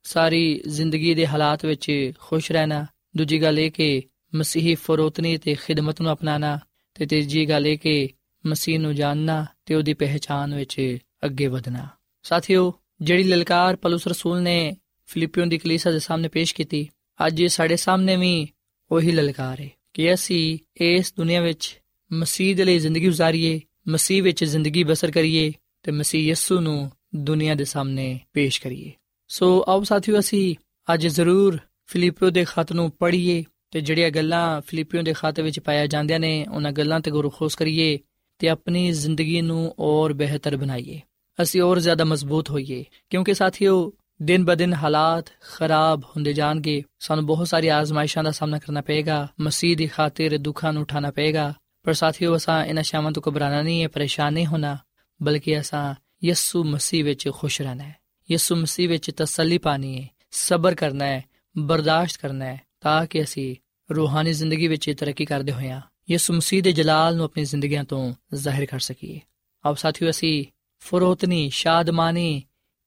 ਸਾਰੀ 0.03 0.61
ਜ਼ਿੰਦਗੀ 0.67 1.15
ਦੇ 1.15 1.27
ਹਾਲਾਤ 1.27 1.65
ਵਿੱਚ 1.65 2.13
ਖੁਸ਼ 2.19 2.53
ਰਹਿਣਾ, 2.53 2.87
ਦੂਜੀ 3.17 3.43
ਗੱਲ 3.43 3.59
ਇਹ 3.59 3.71
ਕਿ 3.71 4.03
ਮਸੀਹੀ 4.35 4.75
ਫਰੋਤਨੀ 4.75 5.37
ਤੇ 5.37 5.55
ਖਿਦਮਤ 5.55 6.01
ਨੂੰ 6.01 6.13
ਅਪਣਾਣਾ 6.13 6.59
ਤੇ 6.95 7.07
ਤੀਜੀ 7.07 7.49
ਗੱਲ 7.49 7.67
ਇਹ 7.67 7.79
ਕਿ 7.79 8.09
ਮਸੀਹ 8.47 8.81
ਨੂੰ 8.81 8.95
ਜਾਣਨਾ 8.95 9.47
ਤੇ 9.67 9.75
ਉਹਦੀ 9.75 9.95
ਪਹਿਚਾਨ 9.95 10.55
ਵਿੱਚ 10.55 10.99
ਅੱਗੇ 11.25 11.47
ਵਧਣਾ। 11.47 11.89
ਸਾਥੀਓ, 12.23 12.75
ਜਿਹੜੀ 13.01 13.23
ਲਲਕਾਰ 13.23 13.77
ਪਲੂਸ 13.77 14.07
ਰਸੂਲ 14.07 14.43
ਨੇ 14.43 14.77
ਫਿਲੀਪੀਓ 15.07 15.47
ਦੀ 15.47 15.59
ਕਲੀਸਾ 15.59 15.91
ਦੇ 15.91 15.99
ਸਾਹਮਣੇ 15.99 16.29
ਪੇਸ਼ 16.29 16.55
ਕੀਤੀ, 16.55 16.89
ਅੱਜ 17.27 17.45
ਸਾਡੇ 17.45 17.77
ਸਾਹਮਣੇ 17.77 18.17
ਵੀ 18.17 18.49
ਉਹੀ 18.91 19.13
ਲਲਕਾਰ 19.13 19.61
ਹੈ 19.61 19.69
ਕਿ 19.95 20.15
ਅਸੀਂ 20.15 20.59
ਇਸ 20.77 21.15
ਦੁਨੀਆ 21.17 21.41
ਵਿੱਚ 21.41 21.81
ਮਸੀਹ 22.13 22.57
ਦੇ 22.57 22.65
ਲਈ 22.65 22.79
ਜ਼ਿੰਦਗੀ 22.79 23.09
گزارੀਏ 23.09 23.61
ਮਸੀਹ 23.89 24.23
ਵਿੱਚ 24.23 24.45
ਜ਼ਿੰਦਗੀ 24.45 24.85
ਬਸਰ 24.85 25.11
ਕਰੀਏ 25.11 25.53
ਤੇ 25.83 25.93
ਮਸੀਹ 25.93 26.29
ਯਿਸੂ 26.29 26.61
ਨੂੰ 26.61 26.93
ਦੁਨੀਆ 27.15 27.55
ਦੇ 27.55 27.65
ਸਾਹਮਣੇ 27.65 28.21
ਪੇਸ਼ 28.33 28.63
ਕਰੀਏ। 28.63 28.93
ਸੋ 29.29 29.65
ਆਓ 29.69 29.83
ਸਾਥੀਓ, 29.83 30.19
ਅਸੀਂ 30.19 30.57
ਅੱਜ 30.95 31.07
ਜ਼ਰੂਰ 31.07 31.59
ਫਿਲੀਪੀਓ 31.87 32.31
ਦੇ 32.31 32.45
ਖਤ 32.45 32.73
ਨੂੰ 32.73 32.91
ਪੜ੍ਹੀਏ 32.91 33.45
ਤੇ 33.71 33.81
ਜਿਹੜੀਆਂ 33.81 34.11
ਗੱਲਾਂ 34.11 34.61
ਫਿਲੀਪੀਓ 34.61 35.03
ਦੇ 35.03 35.13
ਖਾਤੇ 35.13 35.43
ਵਿੱਚ 35.43 35.61
ਪਾਇਆ 35.61 35.87
ਜਾਂਦੀਆਂ 35.87 36.21
ਨੇ, 36.21 36.47
ਉਹਨਾਂ 36.55 36.73
ਗੱਲਾਂ 36.73 37.01
ਤੇ 37.01 37.11
ਗੌਰ 37.11 37.31
ਖੋਸ 37.35 37.55
ਕਰੀਏ 37.55 37.99
ਤੇ 38.39 38.49
ਆਪਣੀ 38.49 38.93
ਜ਼ਿੰਦਗੀ 38.93 39.43
ਨੂੰ 39.43 39.75
ਹੋਰ 39.79 40.13
ਬਿਹਤਰ 40.13 40.57
ਬਣਾਈਏ। 40.57 41.01
ਅਸੀਂ 41.43 41.61
ਹੋਰ 41.61 41.81
ਜ਼ਿਆਦਾ 41.81 42.05
ਮਜ਼ਬੂਤ 42.05 42.51
ਹੋਈਏ, 42.51 42.85
ਕਿਉਂਕਿ 43.11 43.35
ਸਾਥੀਓ, 43.35 43.93
ਦਿਨ 44.23 44.45
ਬਦਿਨ 44.45 44.75
ਹਾਲਾਤ 44.75 45.25
ਖਰਾਬ 45.55 46.05
ਹੁੰਦੇ 46.05 46.33
ਜਾਣਗੇ। 46.33 46.83
ਸਾਨੂੰ 46.99 47.27
ਬਹੁਤ 47.27 47.49
ਸਾਰੀ 47.49 47.69
ਆਜ਼ਮਾਇਸ਼ਾਂ 47.69 48.25
ਦਾ 48.25 48.31
ਸਾਹਮਣਾ 48.31 48.59
ਕਰਨਾ 48.59 48.81
ਪਏਗਾ, 48.81 49.29
ਮਸੀਹ 49.41 49.77
ਦੀ 49.77 49.87
ਖਾਤਰ 49.87 50.39
ਦੁੱਖਾਂ 50.39 50.73
ਨੂੰ 50.73 50.83
ਉਠਾਉਣਾ 50.83 51.11
ਪਏਗਾ। 51.11 51.55
ਪਰ 51.83 51.93
ਸਾਥੀਓ, 51.93 52.37
ਅਸਾਂ 52.37 52.65
ਇਹਨਾਂ 52.65 52.83
ਸ਼ਾਮਾਂ 52.83 53.13
ਤੋਂ 53.13 53.23
ਘਬਰਾਣਾ 53.29 53.63
ਨਹੀਂ 53.63 53.83
ਹੈ, 53.83 53.89
ਪਰੇਸ਼ਾਨ 53.89 54.33
ਨਹੀਂ 54.33 54.47
ਹੋਣਾ, 54.47 54.79
ਬਲਕਿ 55.23 55.61
ਅਸਾਂ 55.61 55.95
ਯਿਸੂ 56.25 56.65
ਮਸੀਹ 56.65 57.05
ਵਿੱਚ 57.05 57.29
ਖੁਸ਼ 57.29 57.63
ਰਹਿਣਾ 57.63 57.85
ਹੈ। 57.85 57.97
ਯਿਸੂ 58.31 58.57
ਮਸੀਹ 58.57 58.89
ਵਿੱਚ 58.89 59.11
ਤਸੱਲੀ 59.11 59.59
ਪਾਣੀ 59.59 60.03
ਹੈ, 60.03 60.09
ਸਬਰ 60.31 60.75
ਕਰਨਾ 60.75 61.05
ਹੈ, 61.05 61.25
ਬਰਦਾਸ਼ਤ 61.59 62.21
ਕਰਨਾ 62.21 62.45
ਹੈ, 62.45 62.61
ਤਾਂ 62.81 63.07
ਕਿ 63.07 63.23
ਅਸੀਂ 63.23 63.57
ਰੂਹਾਨੀ 63.95 64.33
ਜ਼ਿੰਦਗੀ 64.33 64.69
ਵਿੱਚ 64.69 64.95
ਤਰੱਕੀ 64.99 65.25
ਕਰਦੇ 65.25 65.53
ਹੋਈਆਂ 65.53 65.81
ਯਿਸੂ 66.11 66.35
ਮਸੀਹ 66.35 66.63
ਦੇ 66.63 66.73
ਜਲਾਲ 66.73 67.17
ਨੂੰ 67.17 67.25
ਆਪਣੀ 67.25 67.45
ਜ਼ਿੰਦਗੀਆਂ 67.45 67.85
ਤੋਂ 67.85 68.15
ਜ਼ਾਹਿਰ 68.35 68.67
ਕਰ 68.67 68.81
ਸਕੀਏ। 68.81 69.21
ਆਪ 69.65 69.77
ਸਾਥੀਓ, 69.77 70.11
ਅਸੀਂ 70.11 70.45
ਫਰੋਤਨੀ, 70.79 71.51
ਸ਼ਾਦਮਾਨੀ 71.51 72.43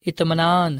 ਇਤਮਾਨਾਨ 0.07 0.79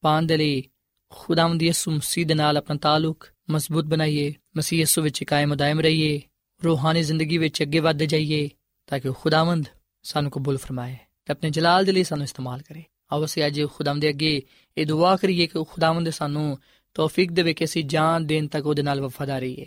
ਪਾਣ 0.00 0.22
ਦੇ 0.22 0.36
ਲਈ 0.36 0.62
ਖੁਦਾਵੰਦ 1.08 1.62
ਯਿਸੂ 1.62 1.90
ਮਸੀਹ 1.90 2.26
ਦੇ 2.26 2.34
ਨਾਲ 2.34 2.56
ਆਪਣਾ 2.56 2.76
ਤਾਲੁਕ 2.76 3.28
ਮਜ਼ਬੂਤ 3.50 3.84
ਬਣਾਈਏ, 3.84 4.34
ਮਸੀਹ 4.56 4.78
ਯਿਸੂ 4.78 5.02
ਵਿੱਚ 5.02 5.24
ਕਾਇਮ 5.24 5.54
ਦائم 5.54 5.80
ਰਹੀਏ, 5.80 6.22
ਰੂਹਾਨੀ 6.64 7.02
ਜ਼ਿੰਦਗੀ 7.02 7.38
ਵਿੱਚ 7.38 7.62
ਅੱਗੇ 7.62 7.78
ਵੱਧ 7.78 8.02
ਜਾਈਏ, 8.02 8.50
ਤਾਂ 8.86 8.98
ਕਿ 8.98 9.10
ਖੁਦਾਵੰਦ 9.10 9.68
ਸਾਨੂੰ 10.02 10.30
ਕਬੂਲ 10.30 10.58
ਫਰਮਾਏ। 10.58 10.96
ਤੇ 11.24 11.32
ਆਪਣੇ 11.32 11.50
ਜਲਾਲ 11.50 11.84
ਦੇ 11.84 11.92
ਲਈ 11.92 12.04
ਸਾਨੂੰ 12.04 12.24
ਇਸਤੇਮਾਲ 12.24 12.62
ਕਰੇ। 12.62 12.82
ਆਓ 13.12 13.24
ਅਸੀਂ 13.24 13.46
ਅੱਜ 13.46 13.60
ਖੁਦਾਵੰਦ 13.74 14.02
ਦੇ 14.02 14.08
ਅੱਗੇ 14.08 14.42
ਇਹ 14.78 14.86
ਦੁਆ 14.86 15.16
ਕਰੀਏ 15.16 15.46
ਕਿ 15.46 15.64
ਖੁਦਾਵੰਦ 15.64 16.10
ਸਾਨੂੰ 16.10 16.58
ਤੌਫੀਕ 16.94 17.32
ਦੇਵੇ 17.32 17.54
ਕਿ 17.54 17.64
ਅਸੀਂ 17.64 17.84
ਜਾਨ 17.84 18.26
ਦੇਣ 18.26 18.46
ਤੱਕ 18.46 18.66
ਉਹਦੇ 18.66 18.82
ਨਾਲ 18.82 19.00
ਵਫਾਦਾਰ 19.00 19.40
ਰਹੀਏ। 19.40 19.66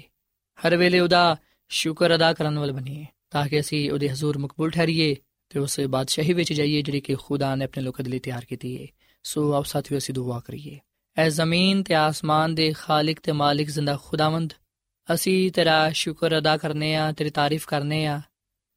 ਹਰ 0.60 0.76
ਵੇਲੇ 0.78 1.00
ਉਹਦਾ 1.00 1.36
ਸ਼ੁਕਰ 1.70 2.16
ਅਦਾ 2.16 2.34
ਕਰਨ 2.34 2.60
ਵਾਲ 2.60 2.72
ਬਣੀਏ, 2.72 3.06
ਤਾਂ 3.30 3.48
ਕਿ 3.48 3.60
ਅਸੀਂ 3.60 3.92
ਉਹਦੇ 3.92 4.10
ਹਜ਼ੂਰ 4.10 4.38
ਮਕਬੂਲ 4.38 4.72
ਠਹਿਰੀਏ 4.72 5.16
ਤੇ 5.50 5.60
ਉਸ 5.60 5.80
ਬਾਦਸ਼ਾਹੀ 5.80 6.34
ਵਿੱਚ 6.34 6.54
ਜਾਈਏ 6.54 6.82
ਜਿਹੜੀ 6.82 7.00
ਕਿ 7.00 7.16
ਖੁਦਾ 7.16 7.56
ਨੇ 7.56 7.66
ਆਪਣੇ 7.66 7.84
ਲੋਕਾਂ 7.84 8.04
ਦੇ 8.04 8.12
ਲਈ 8.12 8.20
ਤਿਆਰ 8.20 8.46
ਕੀਤੀ 8.46 8.82
ਹੈ 8.82 8.88
ਸੋ 9.24 9.54
ਆਪ 9.54 9.66
ਸਾਥੀਓ 9.66 9.98
ਅਸੀਂ 9.98 10.14
ਦੁਆ 10.14 10.40
ਕਰੀਏ। 10.40 10.80
ਐ 11.18 11.30
ਜ਼ਮੀਨ 11.30 11.84
ਤੇ 11.84 11.94
ਆਸਮਾਨ 11.94 12.56
ਦੇ 12.56 12.74
ਖਾਲਕ 12.74 13.20
ਤੇ 13.24 13.32
ਮਾਲਿਕ 13.32 13.70
ਜ਼ਿੰਦਾ 13.70 13.98
ਖੁਦਾਵੰਦ, 14.06 14.54
ਅਸੀਂ 15.14 15.52
ਤੇਰਾ 15.52 15.90
ਸ਼ੁਕਰ 15.92 16.38
ਅਦਾ 16.38 16.58
ਕਰਨੇ 16.58 16.96
ਆ, 16.96 17.12
ਤੇਰੀ 17.12 17.30
ਤਾਰੀਫ 17.30 17.66
ਕਰਨੇ 17.68 18.06
ਆ 18.06 18.22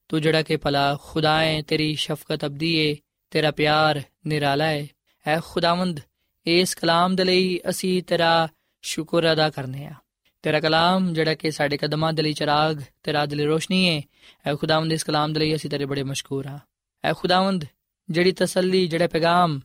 ਤੂੰ 0.09 0.21
ਜਿਹੜਾ 0.23 0.43
ਕਿ 0.43 0.57
ਭਲਾ 0.57 0.97
ਖੁਦਾ 1.03 1.41
ਹੈ 1.43 1.63
ਤੇਰੀ 1.63 1.95
ਸ਼ਫਕਤ 1.95 2.45
ਅਬਦੀ 2.45 2.73
ਹੈ 2.81 2.95
ਤੇਰਾ 3.31 3.51
ਪਿਆਰ 3.51 4.03
ਨਿਰਾਲਾ 4.27 4.65
ਹੈ 4.65 4.87
ਐ 5.27 5.39
ਖੁਦਾਵੰਦ, 5.45 6.01
ਇਸ 6.47 6.75
ਕਲਾਮ 6.75 7.17
ਦੇ 7.17 7.25
ਲਈ 7.25 7.61
ਅਸੀਂ 7.69 8.03
ਤੇਰਾ 8.03 8.49
ਸ਼ੁਕਰ 8.83 9.33
ਅਦਾ 9.33 9.49
ਕਰਨੇ 9.51 9.87
ਆ। 9.87 9.95
ਤੇਰਾ 10.43 10.61
ਕਲਾਮ 10.61 11.13
ਜਿਹੜਾ 11.13 11.35
ਕਿ 11.35 11.51
ਸਾਡੇ 11.51 11.77
ਕਦਮਾਂ 11.77 12.13
ਦੇ 12.13 12.23
ਲਈ 12.23 12.33
ਚਰਾਗ, 12.33 12.83
ਤੇਰਾ 13.03 13.27
ਦਿਲ 13.27 13.41
ਰੋਸ਼ਨੀ 13.47 13.89
ਹੈ 13.89 14.03
ਐ 14.47 14.55
ਖੁਦਾਵੰਦ, 14.55 14.93
ਇਸ 14.93 15.05
ਕਲਾਮ 15.05 15.33
ਦੇ 15.33 15.41
ਲਈ 15.41 15.55
ਅਸੀਂ 15.55 15.71
ਤੇਰੇ 15.71 15.85
ਬੜੇ 15.85 16.03
ਮਸ਼ਕੂਰ 16.03 16.47
ਹਾਂ 16.47 16.59
ਐ 17.05 17.13
ਖੁਦਾਵੰਦ, 17.13 17.65
ਜਿਹੜੀ 18.11 18.33
ਤਸੱਲੀ, 18.33 18.87
ਜਿਹੜਾ 18.87 19.07
ਪੈਗਾਮ 19.07 19.61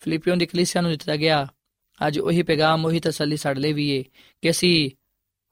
ਫਿਲੀਪੀਓਂ 0.00 0.36
ਦੀ 0.36 0.46
ਕਲੀਸਿਆ 0.46 0.82
ਨੂੰ 0.82 0.90
ਦਿੱਤਾ 0.90 1.16
ਗਿਆ, 1.16 1.46
ਅੱਜ 2.06 2.18
ਉਹੀ 2.18 2.42
ਪੈਗਾਮ, 2.42 2.84
ਉਹੀ 2.84 3.00
ਤਸੱਲੀ 3.00 3.36
ਸਾਡੇ 3.36 3.60
ਲਈ 3.60 3.72
ਵੀ 3.72 3.98
ਹੈ 3.98 4.02
ਕਿ 4.42 4.50
ਅਸੀਂ 4.50 4.90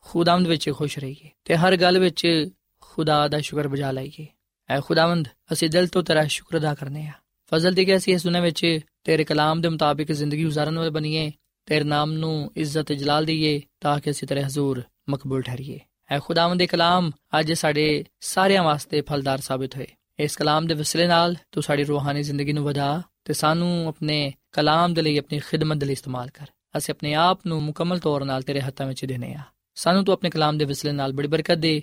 ਖੁਦਾਵੰਦ 0.00 0.46
ਵਿੱਚ 0.46 0.70
ਖੁਸ਼ 0.70 0.98
ਰਹੀਏ। 0.98 1.30
ਤੇ 1.44 1.56
ਹਰ 1.56 1.76
ਗੱਲ 1.76 1.98
ਵਿੱਚ 1.98 2.48
ਖੁਦਾ 2.92 3.28
ਦਾ 3.28 3.40
ਸ਼ੁਕਰ 3.40 3.68
ਬਜਾ 3.68 3.92
ਲਈਏ। 3.92 4.26
ਐ 4.68 4.80
ਖੁਦਾਵੰਦ, 4.80 5.28
ਅਸੀਂ 5.52 5.70
ਦਿਲ 5.70 5.86
ਤੋਂ 5.86 6.02
ਤੇਰਾ 6.02 6.24
ਸ਼ੁਕਰ 6.24 6.58
ਅਦਾ 6.58 6.74
ਕਰਨੇ 6.74 7.06
ਆ। 7.06 7.12
ਫਜ਼ਲ 7.50 7.74
ਤੇ 7.74 7.84
ਕਿ 7.84 7.96
ਅਸੀਂ 7.96 8.14
ਇਸ 8.14 8.22
ਦੁਨੀਆਂ 8.22 8.42
ਵਿੱਚ 8.42 8.78
ਤੇਰੇ 9.04 9.24
ਕਲਾਮ 9.24 9.60
ਦੇ 9.60 9.68
ਮੁਤਾਬਿਕ 9.68 10.12
ਜ਼ਿੰਦਗੀ 10.12 10.46
گزارਣ 10.46 10.78
ਵਾਲੇ 10.78 10.90
ਬਣੀਏ, 10.90 11.32
ਤੇਰੇ 11.66 11.84
ਨਾਮ 11.84 12.12
ਨੂੰ 12.12 12.52
ਇੱਜ਼ਤ 12.56 12.92
ਜਲਾਲ 12.92 13.24
ਦਈਏ, 13.24 13.60
ਤਾਂ 13.80 14.00
ਕਿ 14.00 14.10
ਅਸੀਂ 14.10 14.28
ਤੇਰੇ 14.28 14.44
ਹਜ਼ੂਰ 14.44 14.82
ਮਕਬੂਲ 15.08 15.42
ਠਹਿਰੀਏ। 15.42 15.80
ਐ 16.10 16.18
ਖੁਦਾਵੰਦ 16.18 16.58
ਦੇ 16.58 16.66
ਕਲਾਮ 16.66 17.10
ਅੱਜ 17.40 17.52
ਸਾਡੇ 17.52 18.04
ਸਾਰਿਆਂ 18.20 18.62
ਵਾਸਤੇ 18.62 19.00
ਫਲਦਾਰ 19.00 19.40
ਸਾਬਤ 19.40 19.76
ਹੋਏ। 19.76 19.86
ਇਸ 20.18 20.36
ਕਲਾਮ 20.36 20.66
ਦੇ 20.66 20.74
ਵਸਲੇ 20.74 21.06
ਨਾਲ 21.06 21.36
ਤੂੰ 21.52 21.62
ਸਾਡੀ 21.62 21.84
ਰੂਹਾਨੀ 21.84 22.22
ਜ਼ਿੰਦਗੀ 22.22 22.52
ਨੂੰ 22.52 22.64
ਵਧਾ 22.64 23.02
ਤੇ 23.24 23.32
ਸਾਨੂੰ 23.32 23.88
ਆਪਣੇ 23.88 24.32
ਕਲਾਮ 24.52 24.94
ਦੇ 24.94 25.02
ਲਈ 25.02 25.18
ਆਪਣੀ 25.18 25.38
ਖਿਦਮਤ 25.38 25.76
ਦੇ 25.76 25.86
ਲਈ 25.86 25.92
ਇਸਤੇਮਾਲ 25.92 26.30
ਕਰ। 26.30 26.46
ਅਸੀਂ 26.78 26.94
ਆਪਣੇ 26.94 27.14
ਆਪ 27.14 27.46
ਨੂੰ 27.46 27.62
ਮੁਕੰਮਲ 27.62 27.98
ਤੌਰ 27.98 28.22
'ਤੇ 28.22 28.42
ਤੇਰੇ 28.46 28.60
ਹੱਥਾਂ 28.60 28.86
ਵਿੱਚ 28.86 29.04
ਦੇਨੇ 29.04 29.34
ਆ 29.34 29.40
ਸਾਨੂੰ 29.74 30.04
ਤੂੰ 30.04 30.12
ਆਪਣੇ 30.12 30.30
ਕਲਾਮ 30.30 30.58
ਦੇ 30.58 30.64
ਵਸਲੇ 30.64 30.92
ਨਾਲ 30.92 31.12
ਬੜੀ 31.12 31.28
ਬਰਕਤ 31.28 31.54
ਦੇ 31.54 31.82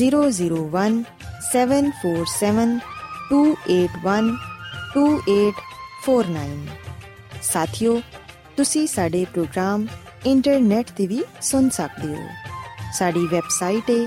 001 0.00 1.04
747 1.52 2.78
281 3.32 4.36
2849 4.96 6.68
ਸਾਥਿਓ, 7.42 8.00
ਤੁਸੀਂ 8.56 8.86
ਸਾਡੇ 8.86 9.26
ਪ੍ਰੋਗਰਾਮ 9.32 9.86
ਇੰਟਰਨੈਟ 10.26 10.90
ਤੇ 10.90 11.06
ਵੀ 11.06 11.24
ਸੁਣ 11.42 11.68
ਸਕਦੇ 11.68 12.08
ਹੋ। 12.08 12.28
ਸਾਡੀ 12.94 13.26
ਵੈਬਸਾਈਟ 13.26 13.90
ਹੈ 13.90 14.06